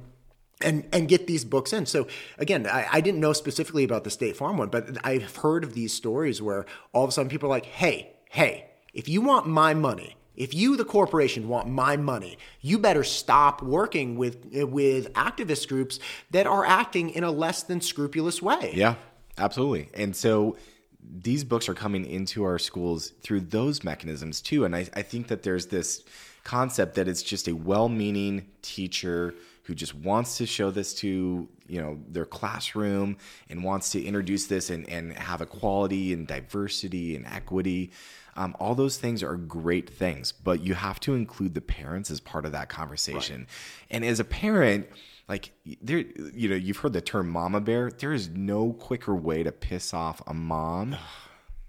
[0.61, 1.87] and and get these books in.
[1.87, 2.07] So
[2.39, 5.75] again, I, I didn't know specifically about the State Farm one, but I've heard of
[5.75, 9.47] these stories where all of a sudden people are like, "Hey, hey, if you want
[9.47, 15.13] my money, if you, the corporation, want my money, you better stop working with with
[15.13, 15.99] activist groups
[16.31, 18.73] that are acting in a less than scrupulous way.
[18.75, 18.95] Yeah,
[19.37, 19.91] absolutely.
[19.95, 20.57] And so
[21.03, 24.65] these books are coming into our schools through those mechanisms too.
[24.65, 26.05] And I, I think that there's this
[26.45, 31.81] concept that it's just a well-meaning teacher who just wants to show this to you
[31.81, 33.17] know their classroom
[33.49, 37.93] and wants to introduce this and, and have equality and diversity and equity.
[38.37, 42.21] Um, all those things are great things but you have to include the parents as
[42.21, 43.41] part of that conversation.
[43.41, 43.49] Right.
[43.91, 44.89] and as a parent
[45.29, 47.91] like there you know you've heard the term mama bear.
[47.91, 50.97] There is no quicker way to piss off a mom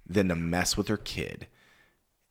[0.07, 1.47] than to mess with her kid.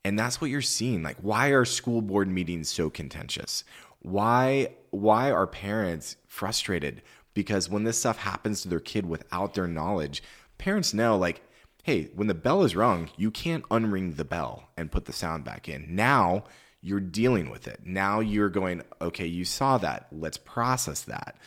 [0.03, 1.03] And that's what you're seeing.
[1.03, 3.63] Like why are school board meetings so contentious
[4.01, 7.01] why why are parents frustrated?
[7.33, 10.21] Because when this stuff happens to their kid without their knowledge
[10.57, 11.41] parents know like
[11.83, 15.43] hey when the bell is rung you can't unring the bell and put the sound
[15.43, 15.95] back in.
[15.95, 16.43] Now
[16.81, 17.79] you're dealing with it.
[17.85, 20.07] Now you're going okay you saw that.
[20.11, 21.37] Let's process that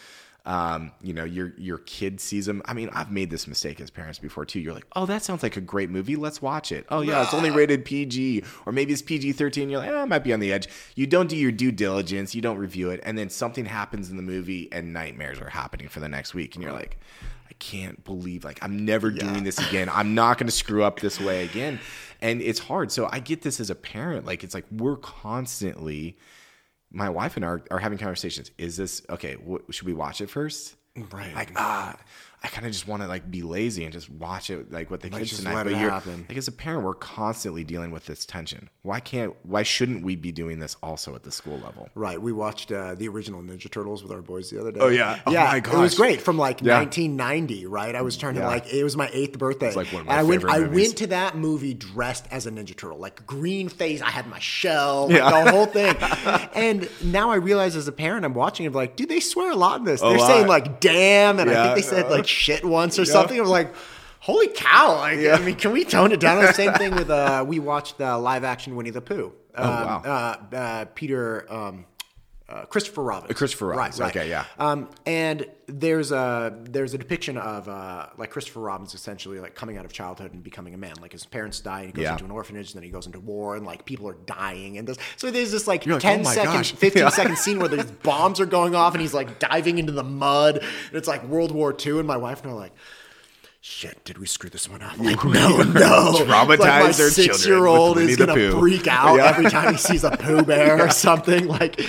[0.46, 2.60] um, you know, your your kid sees them.
[2.66, 4.60] I mean, I've made this mistake as parents before too.
[4.60, 6.16] You're like, oh, that sounds like a great movie.
[6.16, 6.84] Let's watch it.
[6.90, 9.70] Oh yeah, it's only rated PG, or maybe it's PG 13.
[9.70, 10.68] You're like, eh, I might be on the edge.
[10.96, 12.34] You don't do your due diligence.
[12.34, 15.88] You don't review it, and then something happens in the movie, and nightmares are happening
[15.88, 16.98] for the next week, and you're like,
[17.48, 19.24] I can't believe like I'm never yeah.
[19.24, 19.88] doing this again.
[19.88, 21.80] I'm not going to screw up this way again.
[22.20, 22.92] And it's hard.
[22.92, 24.26] So I get this as a parent.
[24.26, 26.16] Like it's like we're constantly
[26.94, 28.50] my wife and I are, are having conversations.
[28.56, 29.36] Is this okay?
[29.70, 30.76] should we watch it first?
[30.96, 31.34] Right.
[31.34, 31.96] Like ah,
[32.44, 35.00] I kind of just want to like be lazy and just watch it like with
[35.00, 35.64] the kids tonight.
[35.64, 36.26] but you're happen.
[36.28, 38.68] like as a parent, we're constantly dealing with this tension.
[38.82, 39.34] Why can't?
[39.44, 41.88] Why shouldn't we be doing this also at the school level?
[41.94, 42.20] Right.
[42.20, 44.80] We watched uh, the original Ninja Turtles with our boys the other day.
[44.80, 45.14] Oh yeah.
[45.14, 45.22] Yeah.
[45.26, 45.56] Oh, yeah.
[45.56, 46.80] It was great from like yeah.
[46.80, 47.64] 1990.
[47.64, 47.94] Right.
[47.94, 48.48] I was turning yeah.
[48.48, 49.68] like it was my eighth birthday.
[49.68, 50.42] It's like one of my and I went.
[50.42, 50.54] Movies.
[50.54, 54.02] I went to that movie dressed as a Ninja Turtle, like green face.
[54.02, 55.44] I had my shell, like yeah.
[55.44, 55.96] the whole thing.
[56.54, 59.56] and now I realize as a parent, I'm watching it like, dude, they swear a
[59.56, 60.02] lot in this.
[60.02, 63.38] They're saying like "damn" and I think they said like "shit" once or something.
[63.38, 63.74] I'm like,
[64.20, 64.96] holy cow!
[64.96, 65.34] Like, yeah.
[65.34, 66.42] I mean, can we tone it down?
[66.42, 69.32] the same thing with uh, we watched the live action Winnie the Pooh.
[69.56, 70.02] Oh um, wow!
[70.04, 71.46] Uh, uh, Peter.
[71.52, 71.86] Um,
[72.46, 73.30] uh, Christopher Robin.
[73.30, 73.84] Uh, Christopher Robin.
[73.84, 74.16] Right, right.
[74.16, 74.44] Okay, yeah.
[74.58, 79.78] Um, and there's a there's a depiction of uh, like Christopher Robin's essentially like coming
[79.78, 80.92] out of childhood and becoming a man.
[81.00, 82.12] Like his parents die and he goes yeah.
[82.12, 84.86] into an orphanage, and then he goes into war, and like people are dying, and
[84.86, 84.98] this.
[85.16, 86.72] So there's this like, like 10 oh second, gosh.
[86.76, 87.08] 15 yeah.
[87.08, 90.58] second scene where these bombs are going off, and he's like diving into the mud.
[90.58, 92.74] And it's like World War II, and my wife and I are like
[93.66, 94.98] shit, did we screw this one up?
[94.98, 95.62] Like, no, no.
[96.18, 99.24] Traumatize like their six year old is going to freak out yeah.
[99.24, 100.84] every time he sees a Pooh Bear yeah.
[100.84, 101.46] or something.
[101.46, 101.80] Like,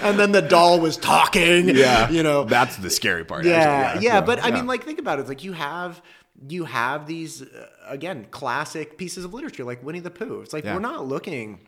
[0.00, 1.70] and then the doll was talking.
[1.70, 2.08] Yeah.
[2.08, 3.44] You know, that's the scary part.
[3.44, 3.94] Yeah.
[3.94, 4.00] Yeah.
[4.00, 4.20] yeah.
[4.20, 5.22] But I mean, like, think about it.
[5.22, 6.00] It's like you have,
[6.48, 10.40] you have these, uh, again, classic pieces of literature like Winnie the Pooh.
[10.40, 11.66] It's like, we're not looking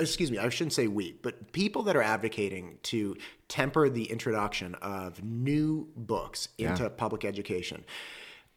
[0.00, 3.16] excuse me, I shouldn't say we, but people that are advocating to
[3.48, 6.88] temper the introduction of new books into yeah.
[6.90, 7.84] public education.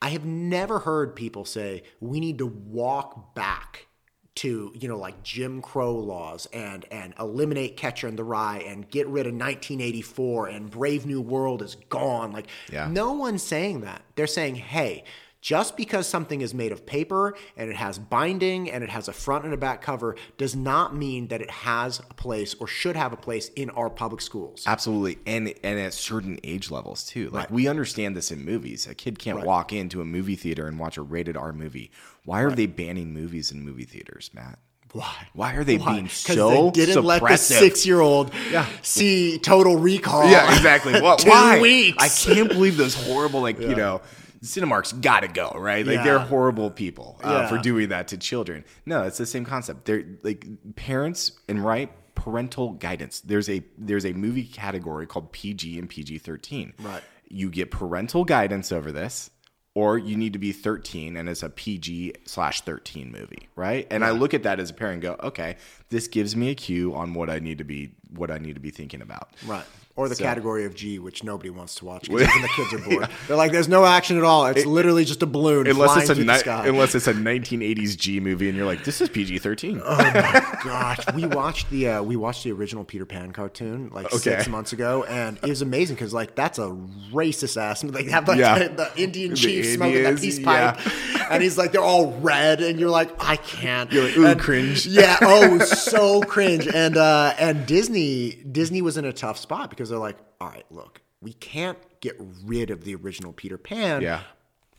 [0.01, 3.87] I have never heard people say we need to walk back
[4.35, 8.89] to you know like Jim Crow laws and and eliminate Catcher in the Rye and
[8.89, 12.31] get rid of 1984 and Brave New World is gone.
[12.31, 12.87] Like yeah.
[12.87, 14.01] no one's saying that.
[14.15, 15.03] They're saying, hey,
[15.41, 19.13] just because something is made of paper and it has binding and it has a
[19.13, 22.95] front and a back cover does not mean that it has a place or should
[22.95, 24.63] have a place in our public schools.
[24.67, 25.19] Absolutely.
[25.25, 27.29] And and at certain age levels too.
[27.29, 27.51] Like right.
[27.51, 28.87] we understand this in movies.
[28.87, 29.45] A kid can't right.
[29.45, 31.91] walk into a movie theater and watch a rated R movie.
[32.25, 32.57] Why are right.
[32.57, 34.59] they banning movies in movie theaters, Matt?
[34.91, 35.27] Why?
[35.33, 35.93] Why are they Why?
[35.93, 37.21] being so they didn't suppressive?
[37.21, 38.65] let the six-year-old yeah.
[38.81, 40.29] see Total Recall.
[40.29, 40.99] Yeah, exactly.
[41.01, 41.19] What?
[41.19, 41.61] Two Why?
[41.61, 41.97] weeks.
[42.03, 43.69] I can't believe those horrible, like yeah.
[43.69, 44.01] you know,
[44.41, 45.85] Cinemark's got to go, right?
[45.85, 46.03] Like yeah.
[46.03, 47.47] they're horrible people uh, yeah.
[47.49, 48.63] for doing that to children.
[48.85, 49.85] No, it's the same concept.
[49.85, 53.21] They're like parents and right parental guidance.
[53.21, 56.73] There's a there's a movie category called PG and PG thirteen.
[56.79, 57.03] Right.
[57.29, 59.29] You get parental guidance over this,
[59.75, 63.85] or you need to be 13 and it's a PG slash 13 movie, right?
[63.91, 65.57] And I look at that as a parent and go, okay,
[65.89, 68.59] this gives me a cue on what I need to be what I need to
[68.59, 69.29] be thinking about.
[69.45, 70.23] Right or the so.
[70.23, 73.01] category of G, which nobody wants to watch because the kids are bored.
[73.01, 73.15] yeah.
[73.27, 74.45] They're like, "There's no action at all.
[74.45, 78.19] It's it, literally just a balloon unless it's a ni- unless it's a 1980s G
[78.19, 79.81] movie, and you're like, this is PG-13.
[79.83, 84.05] Oh my gosh, we watched the uh, we watched the original Peter Pan cartoon like
[84.07, 84.17] okay.
[84.17, 86.69] six months ago, and it was amazing because like that's a
[87.11, 87.81] racist ass.
[87.81, 88.57] They have like yeah.
[88.57, 91.27] the, the, Indian chief the smoking Indians, that peace pipe, yeah.
[91.31, 93.91] and he's like they're all red, and you're like, I can't.
[93.91, 94.85] You're like, ooh, and, cringe.
[94.85, 95.17] Yeah.
[95.21, 96.67] Oh, so cringe.
[96.67, 100.65] And uh, and Disney Disney was in a tough spot because they're like, all right,
[100.69, 104.01] look, we can't get rid of the original Peter Pan.
[104.01, 104.23] Yeah.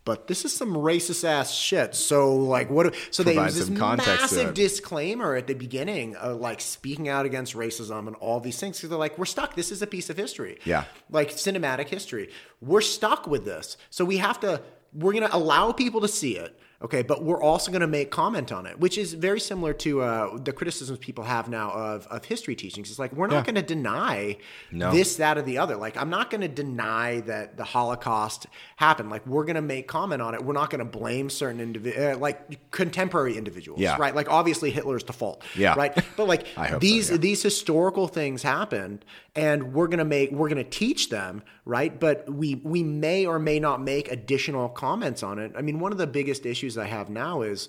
[0.05, 1.94] but this is some racist ass shit.
[1.94, 2.94] So like what?
[3.11, 7.09] So they use this some context to massive disclaimer at the beginning, of, like speaking
[7.09, 8.76] out against racism and all these things.
[8.76, 9.55] Because they're like, we're stuck.
[9.57, 10.59] This is a piece of history.
[10.64, 10.84] Yeah.
[11.11, 12.28] like cinematic history.
[12.61, 14.61] We're stuck with this, so we have to.
[14.92, 16.59] We're gonna allow people to see it.
[16.82, 20.00] Okay, but we're also going to make comment on it, which is very similar to
[20.00, 22.88] uh, the criticisms people have now of, of history teachings.
[22.88, 23.52] It's like we're not Yeah.
[23.52, 24.38] going to deny
[24.72, 24.90] No.
[24.90, 25.76] this, that, or the other.
[25.76, 29.10] Like I'm not going to deny that the Holocaust happened.
[29.10, 30.42] Like we're going to make comment on it.
[30.42, 33.96] We're not going to blame certain individuals, uh, like contemporary individuals, Yeah.
[33.98, 34.14] right?
[34.14, 35.74] Like obviously Hitler's the fault, Yeah.
[35.74, 35.92] right?
[36.16, 37.18] But like hope so, these yeah.
[37.18, 39.04] these historical things happened,
[39.36, 41.98] and we're going to make we're going to teach them, right?
[41.98, 45.52] But we we may or may not make additional comments on it.
[45.56, 47.68] I mean, one of the biggest issues I have now is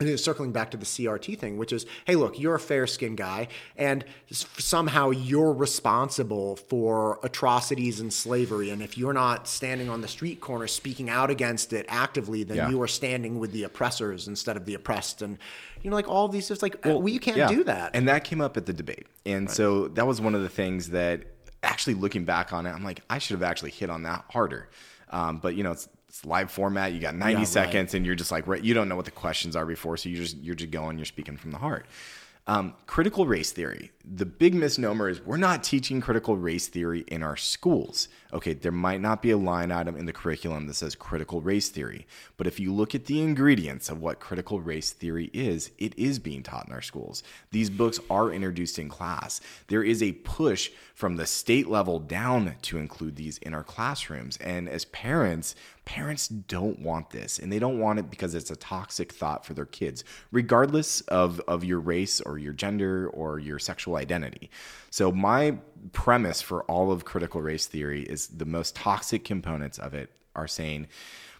[0.00, 2.86] and it's circling back to the CRT thing, which is, hey, look, you're a fair
[2.86, 8.70] skinned guy, and somehow you're responsible for atrocities and slavery.
[8.70, 12.58] And if you're not standing on the street corner speaking out against it actively, then
[12.58, 12.70] Yeah.
[12.70, 15.20] you are standing with the oppressors instead of the oppressed.
[15.20, 15.36] And,
[15.82, 17.48] you know, like all these, it's like, well, you can't Yeah.
[17.48, 17.90] do that.
[17.96, 19.08] And that came up at the debate.
[19.26, 21.24] And so that was one of the things that
[21.62, 24.68] actually looking back on it, I'm like, I should have actually hit on that harder.
[25.10, 26.92] Um, but you know, it's, it's live format.
[26.92, 27.46] You got 90 right.
[27.46, 29.96] seconds and you're just like, right, you don't know what the questions are before.
[29.96, 31.86] So you're just, you're just going, you're speaking from the heart.
[32.48, 33.90] Um, critical race theory.
[34.10, 38.08] The big misnomer is we're not teaching critical race theory in our schools.
[38.32, 41.68] Okay, there might not be a line item in the curriculum that says critical race
[41.68, 42.06] theory,
[42.38, 46.18] but if you look at the ingredients of what critical race theory is, it is
[46.18, 47.22] being taught in our schools.
[47.50, 49.42] These books are introduced in class.
[49.66, 54.38] There is a push from the state level down to include these in our classrooms.
[54.38, 55.54] And as parents,
[55.88, 59.54] parents don't want this and they don't want it because it's a toxic thought for
[59.54, 64.50] their kids regardless of, of your race or your gender or your sexual identity
[64.90, 65.56] so my
[65.92, 70.46] premise for all of critical race theory is the most toxic components of it are
[70.46, 70.86] saying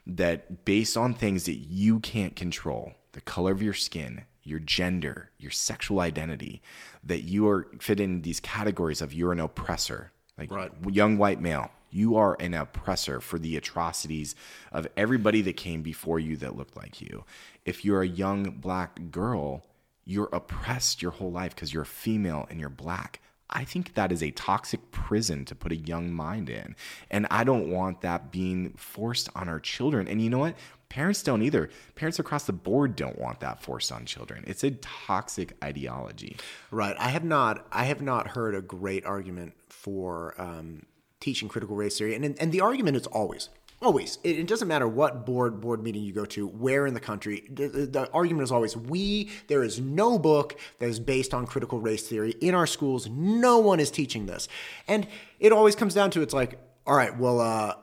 [0.07, 5.31] that based on things that you can't control the color of your skin your gender
[5.37, 6.63] your sexual identity
[7.05, 10.71] that you are fit in these categories of you're an oppressor like Right.
[10.89, 14.35] young white male, you are an oppressor for the atrocities
[14.73, 17.25] of everybody that came before you that looked like you.
[17.65, 19.65] If you're a young black girl,
[20.05, 23.21] you're oppressed your whole life because you're female and you're black.
[23.51, 26.77] I think that is a toxic prison to put a young mind in.
[27.11, 30.07] And I don't want that being forced on our children.
[30.07, 30.57] And you know what?
[30.91, 31.71] Parents don't either.
[31.95, 34.45] Parents across the board don't want that forced on children.
[34.47, 36.37] It's a toxic ideology.
[36.71, 36.97] Right.
[36.99, 37.67] I have not.
[37.71, 40.83] I have not heard a great argument for um,
[41.21, 43.49] teaching critical race theory, and and the argument is always.
[43.81, 47.01] Always, it, it doesn't matter what board board meeting you go to, where in the
[47.01, 47.45] country.
[47.49, 51.47] The, the, the argument is always: we there is no book that is based on
[51.47, 53.09] critical race theory in our schools.
[53.09, 54.49] No one is teaching this,
[54.89, 55.07] and
[55.39, 56.59] it always comes down to it's like,
[56.89, 57.75] all right, well, uh,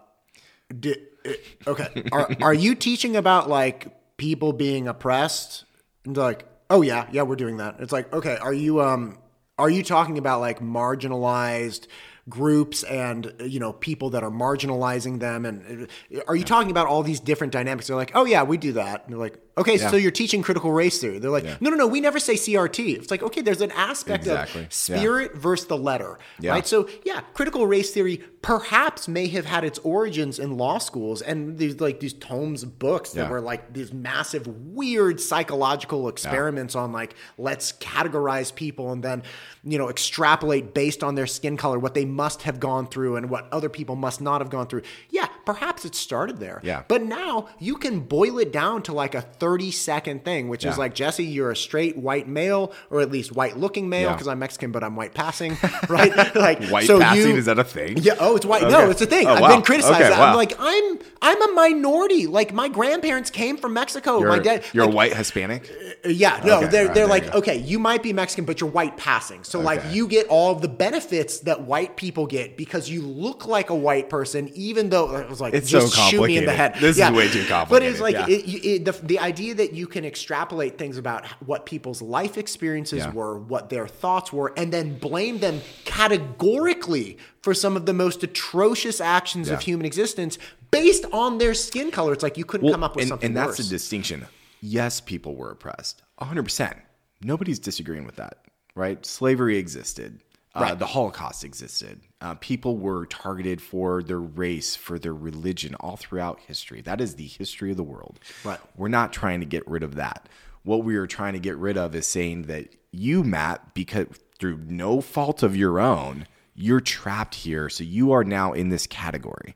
[0.78, 1.32] di- uh,
[1.66, 5.64] okay, are are you teaching about like people being oppressed?
[6.04, 7.78] And like, oh yeah, yeah, we're doing that.
[7.80, 9.18] It's like, okay, are you um
[9.58, 11.88] are you talking about like marginalized
[12.28, 15.46] groups and you know people that are marginalizing them.
[15.46, 17.88] And uh, are you talking about all these different dynamics?
[17.88, 19.04] They're like oh yeah we do that.
[19.04, 21.88] And they're like okay so you're teaching critical race theory they're like no no no
[21.88, 24.62] we never say crt it's like okay there's an aspect Exactly.
[24.62, 24.68] Yeah.
[24.68, 26.52] of spirit versus the letter Yeah.
[26.52, 31.22] right so yeah critical race theory perhaps may have had its origins in law schools
[31.22, 33.30] and these like these tomes of books that Yeah.
[33.30, 39.24] were like these massive weird psychological experiments on like let's categorize people and then
[39.64, 43.30] you know extrapolate based on their skin color what they must have gone through and
[43.30, 46.84] what other people must not have gone through yeah perhaps it started there Yeah.
[46.88, 50.78] but now you can boil it down to like a 30 second thing which is
[50.78, 54.14] like jesse you're a straight white male or at least white looking male Yeah.
[54.14, 55.58] because i'm mexican but i'm white passing
[55.90, 57.98] right like White so passing, you- is that a thing?
[57.98, 58.16] yeah.
[58.20, 58.64] Oh, it's white.
[58.64, 58.72] Okay.
[58.72, 59.28] No, it's a thing.
[59.28, 59.48] Oh, I've wow.
[59.56, 60.02] been criticized.
[60.02, 60.30] Okay, wow.
[60.32, 62.28] I'm like, I'm I'm a minority.
[62.28, 64.20] Like my grandparents came from Mexico.
[64.20, 64.64] You're, my dad.
[64.74, 65.70] you're like, a white Hispanic?
[66.06, 68.62] Uh, yeah, no, Okay, they're right, they're like, you okay, you might be Mexican, but
[68.62, 69.44] you're white passing.
[69.44, 73.46] So like you get all of the benefits that white people get because you look
[73.46, 76.52] like a white person, even though was like It's just so shoot me in the
[76.54, 76.74] head.
[76.74, 76.96] complicated.
[76.96, 77.70] This is way too complicated.
[77.70, 78.36] But it's like yeah.
[78.36, 83.00] it, it, the the idea that you can extrapolate things about what people's life experiences
[83.00, 83.12] Yeah.
[83.12, 88.24] were, what their thoughts were, and then blame them categorically for some of the most
[88.24, 90.38] atrocious actions of human existence
[90.72, 92.14] based on their skin color.
[92.14, 93.58] It's like you couldn't come up with and, something and that's worse.
[93.58, 94.26] the distinction.
[94.62, 96.80] Yes, people were oppressed, 100%.
[97.22, 98.40] Nobody's disagreeing with that,
[98.76, 99.06] right?
[99.06, 100.22] Slavery existed.
[100.56, 100.80] Uh, Right.
[100.80, 102.00] the Holocaust existed.
[102.22, 106.80] Uh, people were targeted for their race, for their religion, all throughout history.
[106.82, 108.20] That is the history of the world.
[108.46, 108.60] Right.
[108.78, 110.30] We're not trying to get rid of that.
[110.64, 114.08] What we are trying to get rid of is saying that you, Matt, because
[114.40, 116.26] through no fault of your own,
[116.56, 117.68] you're trapped here.
[117.70, 119.56] So you are now in this category.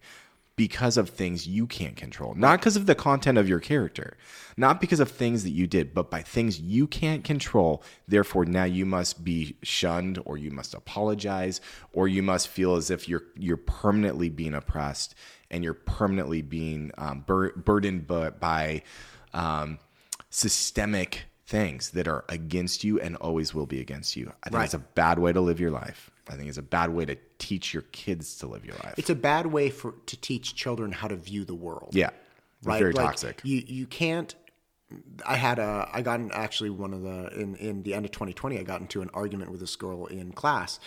[0.60, 4.18] Because of things you can't control, not because of the content of your character,
[4.58, 7.82] not because of things that you did, but by things you can't control.
[8.10, 11.62] Therefore, now you must be shunned, or you must apologize,
[11.94, 15.16] or you must feel as if you're you're permanently being oppressed
[15.50, 18.82] and you're permanently being um, bur- burdened by, by
[19.34, 19.80] um,
[20.30, 24.34] systemic things that are against you and always will be against you.
[24.44, 24.66] I think Right.
[24.66, 26.12] it's a bad way to live your life.
[26.30, 28.96] I think it's a bad way to teach your kids to live your life.
[28.98, 31.90] It's a bad way for to teach children how to view the world.
[31.94, 32.12] yeah,
[32.64, 32.80] right?
[32.80, 33.42] very Like, toxic.
[33.44, 34.36] You you can't.
[35.26, 38.12] I had a I got in actually one of the in in the end of
[38.12, 40.80] 2020 I got into an argument with this girl in class.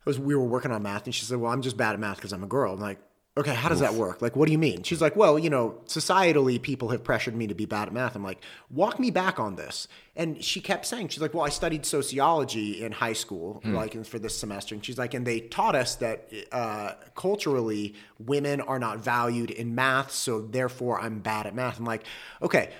[0.00, 2.00] It was we were working on math and she said, "Well, I'm just bad at
[2.00, 2.98] math because I'm a girl." I'm like,
[3.34, 4.20] "Okay, how does that work?
[4.20, 7.46] Like, what do you mean?" She's like, "Well, you know, societally, people have pressured me
[7.46, 10.84] to be bad at math." I'm like, "Walk me back on this." And she kept
[10.84, 14.84] saying, "She's like, well, I studied sociology in high school, like for this semester." And
[14.84, 20.10] she's like, "And they taught us that uh, culturally, women are not valued in math,
[20.12, 22.04] so therefore, I'm bad at math." I'm like,
[22.42, 22.70] "Okay."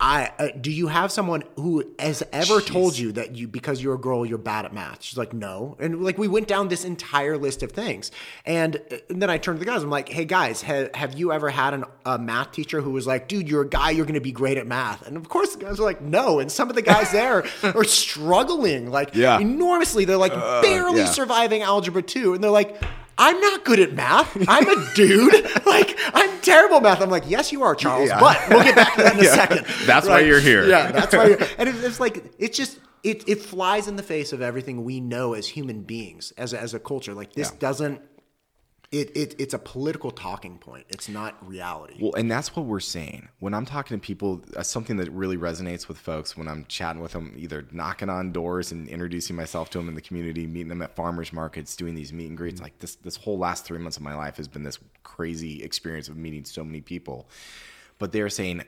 [0.00, 3.94] I uh, do you have someone who has ever told you that you because you're
[3.94, 5.02] a girl you're bad at math?
[5.02, 8.12] She's like, no, and like we went down this entire list of things,
[8.46, 9.82] and, uh, and then I turned to the guys.
[9.82, 13.08] I'm like, hey guys, have, have you ever had an, a math teacher who was
[13.08, 15.04] like, dude, you're a guy, you're going to be great at math?
[15.04, 17.84] And of course, the guys are like, no, and some of the guys there are
[17.84, 19.40] struggling like Yeah.
[19.40, 20.04] enormously.
[20.04, 21.06] They're like barely yeah.
[21.06, 22.80] surviving algebra two, and they're like.
[23.18, 24.36] I'm not good at math.
[24.48, 25.44] I'm a dude.
[25.66, 27.00] like I'm terrible at math.
[27.02, 28.08] I'm like, yes, you are, Charles.
[28.08, 28.20] Yeah.
[28.20, 29.34] But we'll get back to that in a Yeah.
[29.34, 29.66] second.
[29.86, 30.66] That's why you're here.
[30.68, 31.26] Yeah, that's why.
[31.28, 34.84] You're, and it, it's like it's just it it flies in the face of everything
[34.84, 37.12] we know as human beings, as a, as a culture.
[37.14, 37.58] Like this Yeah.
[37.58, 38.00] doesn't.
[38.90, 40.86] It, it it's a political talking point.
[40.88, 41.96] It's not reality.
[42.00, 43.28] Well, and that's what we're saying.
[43.38, 47.02] When I'm talking to people, uh, something that really resonates with folks when I'm chatting
[47.02, 50.68] with them, either knocking on doors and introducing myself to them in the community, meeting
[50.68, 52.62] them at farmers markets, doing these meet and greets.
[52.62, 56.08] Like this, this whole last three months of my life has been this crazy experience
[56.08, 57.28] of meeting so many people.
[57.98, 58.62] But they're saying,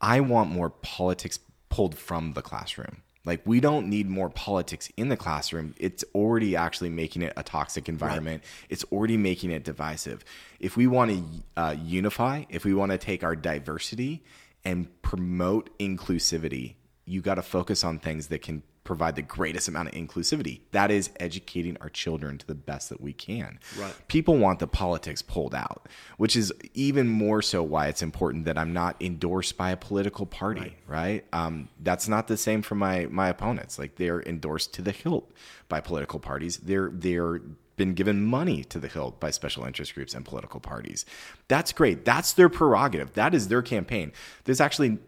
[0.00, 1.38] I want more politics
[1.68, 3.02] pulled from the classroom.
[3.24, 5.74] Like we don't need more politics in the classroom.
[5.78, 8.44] It's already actually making it a toxic environment.
[8.68, 10.24] It's already making it divisive.
[10.60, 11.24] If we want to
[11.56, 14.22] uh, unify, if we want to take our diversity
[14.64, 16.74] and promote inclusivity,
[17.06, 20.60] you got to focus on things that can provide the greatest amount of inclusivity.
[20.72, 23.58] That is educating our children to the best that we can.
[23.78, 23.94] Right.
[24.08, 28.58] People want the politics pulled out, which is even more so why it's important that
[28.58, 31.24] I'm not endorsed by a political party, right?
[31.32, 33.78] Um, that's not the same for my my opponents.
[33.78, 35.32] Like they're endorsed to the hilt
[35.68, 36.58] by political parties.
[36.58, 37.40] They're they're
[37.76, 41.04] been given money to the hilt by special interest groups and political parties.
[41.48, 42.04] That's great.
[42.04, 43.14] That's their prerogative.
[43.14, 44.12] That is their campaign.
[44.44, 44.98] There's actually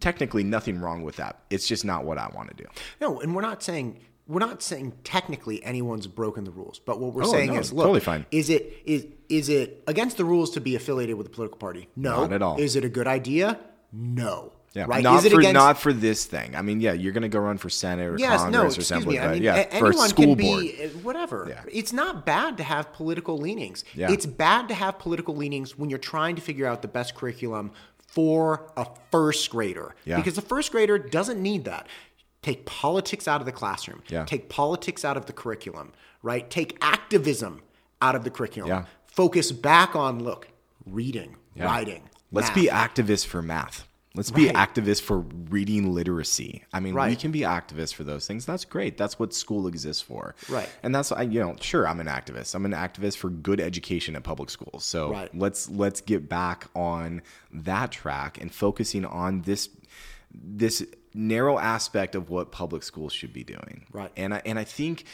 [0.00, 1.40] technically nothing wrong with that.
[1.50, 2.68] It's just not what I want to do.
[3.00, 7.12] No, and we're not saying we're not saying technically anyone's broken the rules, but what
[7.14, 8.26] we're Oh, saying no, is, look, totally fine.
[8.30, 11.88] is it is is it against the rules to be affiliated with a political party?
[11.96, 12.58] No, Not at all.
[12.58, 13.58] Is it a good idea?
[13.92, 14.52] No.
[14.74, 15.02] Yeah, right?
[15.02, 16.54] not for against not for this thing.
[16.54, 18.66] I mean, yeah, you're going to go run for senate or Yes, Congress no, or
[18.82, 19.20] assembly, me.
[19.20, 20.60] I mean, yeah, a- for a school board.
[20.60, 21.46] be uh, whatever.
[21.48, 21.62] Yeah.
[21.72, 23.84] It's not bad to have political leanings.
[23.94, 24.12] Yeah.
[24.12, 27.70] It's bad to have political leanings when you're trying to figure out the best curriculum
[28.16, 29.94] for a first grader.
[30.06, 30.16] Yeah.
[30.16, 31.86] Because the first grader doesn't need that.
[32.40, 34.02] Take politics out of the classroom.
[34.08, 34.24] Yeah.
[34.24, 35.92] Take politics out of the curriculum,
[36.22, 36.48] right?
[36.48, 37.60] Take activism
[38.00, 38.70] out of the curriculum.
[38.70, 38.84] Yeah.
[39.04, 40.48] Focus back on look,
[40.86, 42.08] reading, writing.
[42.32, 42.54] Let's math.
[42.54, 43.86] be activists for math.
[44.16, 45.18] Let's be activists for
[45.50, 46.64] reading literacy.
[46.72, 48.46] I mean, we can be activists for those things.
[48.46, 48.96] That's great.
[48.96, 50.34] That's what school exists for.
[50.48, 50.68] Right.
[50.82, 52.54] And that's I you know, sure, I'm an activist.
[52.54, 54.84] I'm an activist for good education at public schools.
[54.84, 55.34] So Right.
[55.34, 57.20] let's let's get back on
[57.52, 59.68] that track and focusing on this
[60.32, 63.86] this narrow aspect of what public schools should be doing.
[63.92, 64.10] Right.
[64.16, 65.04] And I and I think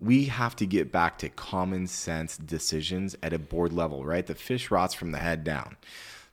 [0.00, 4.26] we have to get back to common sense decisions at a board level, right?
[4.26, 5.76] The fish rots from the head down.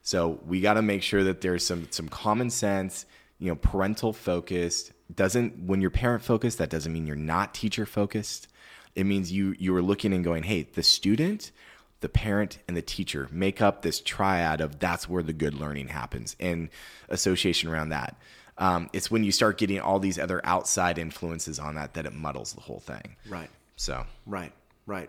[0.02, 3.06] So we got to make sure that there's some some common sense,
[3.38, 4.92] you know, parental focused.
[5.14, 8.48] Doesn't when you're parent focused, that doesn't mean you're not teacher focused.
[8.94, 11.52] It means you you are looking and going, hey, the student,
[12.00, 15.88] the parent, and the teacher make up this triad of that's where the good learning
[15.88, 16.70] happens and
[17.08, 18.16] association around that.
[18.58, 22.12] Um, it's when you start getting all these other outside influences on that that it
[22.12, 23.16] muddles the whole thing.
[23.28, 23.50] Right.
[23.76, 24.52] So, Right.
[24.86, 25.08] Right.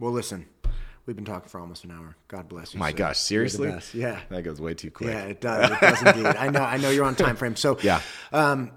[0.00, 0.46] Well, listen,
[1.10, 2.14] we've been talking for almost an hour.
[2.28, 2.78] God bless you.
[2.78, 2.96] my sir.
[2.96, 3.74] gosh, seriously?
[3.92, 4.20] Yeah.
[4.28, 5.10] That goes way too quick.
[5.10, 5.68] Yeah, it does.
[5.68, 6.26] It does indeed.
[6.26, 6.62] I know.
[6.62, 7.56] I know you're on time frame.
[7.56, 8.00] So Yeah.
[8.32, 8.70] Um,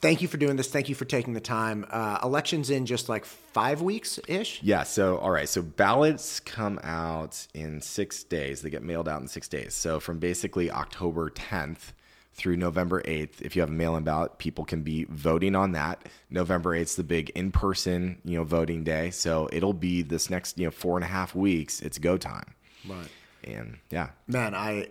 [0.00, 0.70] thank you for doing this.
[0.70, 1.84] Thank you for taking the time.
[1.90, 4.62] Uh, elections in just like five weeks ish.
[4.62, 4.84] Yeah.
[4.84, 5.46] So, all right.
[5.46, 8.62] So ballots come out in six days.
[8.62, 9.74] They get mailed out in six days.
[9.74, 11.92] So from basically October 10th
[12.34, 16.06] through November 8th, if you have a mail-in ballot, people can be voting on that.
[16.30, 19.10] November 8th is the big in-person, you know, voting day.
[19.10, 21.80] So it'll be this next, you know, four and a half weeks.
[21.80, 22.54] It's go time.
[22.88, 23.08] Right.
[23.44, 24.88] And yeah, Man, I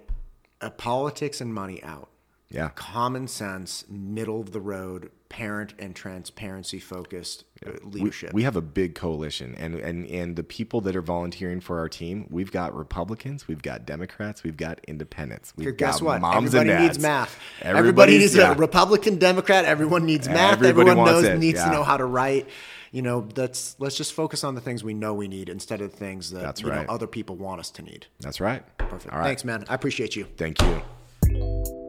[0.62, 2.10] uh, politics and money out.
[2.50, 8.32] yeah, Common sense, middle of the road, parent and transparency focused uh, we, leadership.
[8.34, 11.90] we have a big coalition and, and and the people that are volunteering for our
[11.90, 16.22] team we've got republicans we've got democrats we've got independents we've Guess got what?
[16.22, 17.02] moms Everybody and needs dads.
[17.02, 17.40] math.
[17.64, 18.52] Everybody needs yeah.
[18.52, 19.66] a Republican, Democrat.
[19.66, 20.54] Everyone needs math.
[20.62, 21.66] Everybody Everyone wants knows it, needs yeah.
[21.66, 22.48] to know how to write.
[22.92, 25.90] You know, that's let's just focus on the things we know we need instead of
[25.90, 26.86] the things that That's you right.
[26.86, 28.06] know, other people want us to need.
[28.20, 29.12] that's right Perfect.
[29.12, 29.66] all right Thanks, man.
[29.68, 30.26] I appreciate you.
[30.38, 31.83] thank you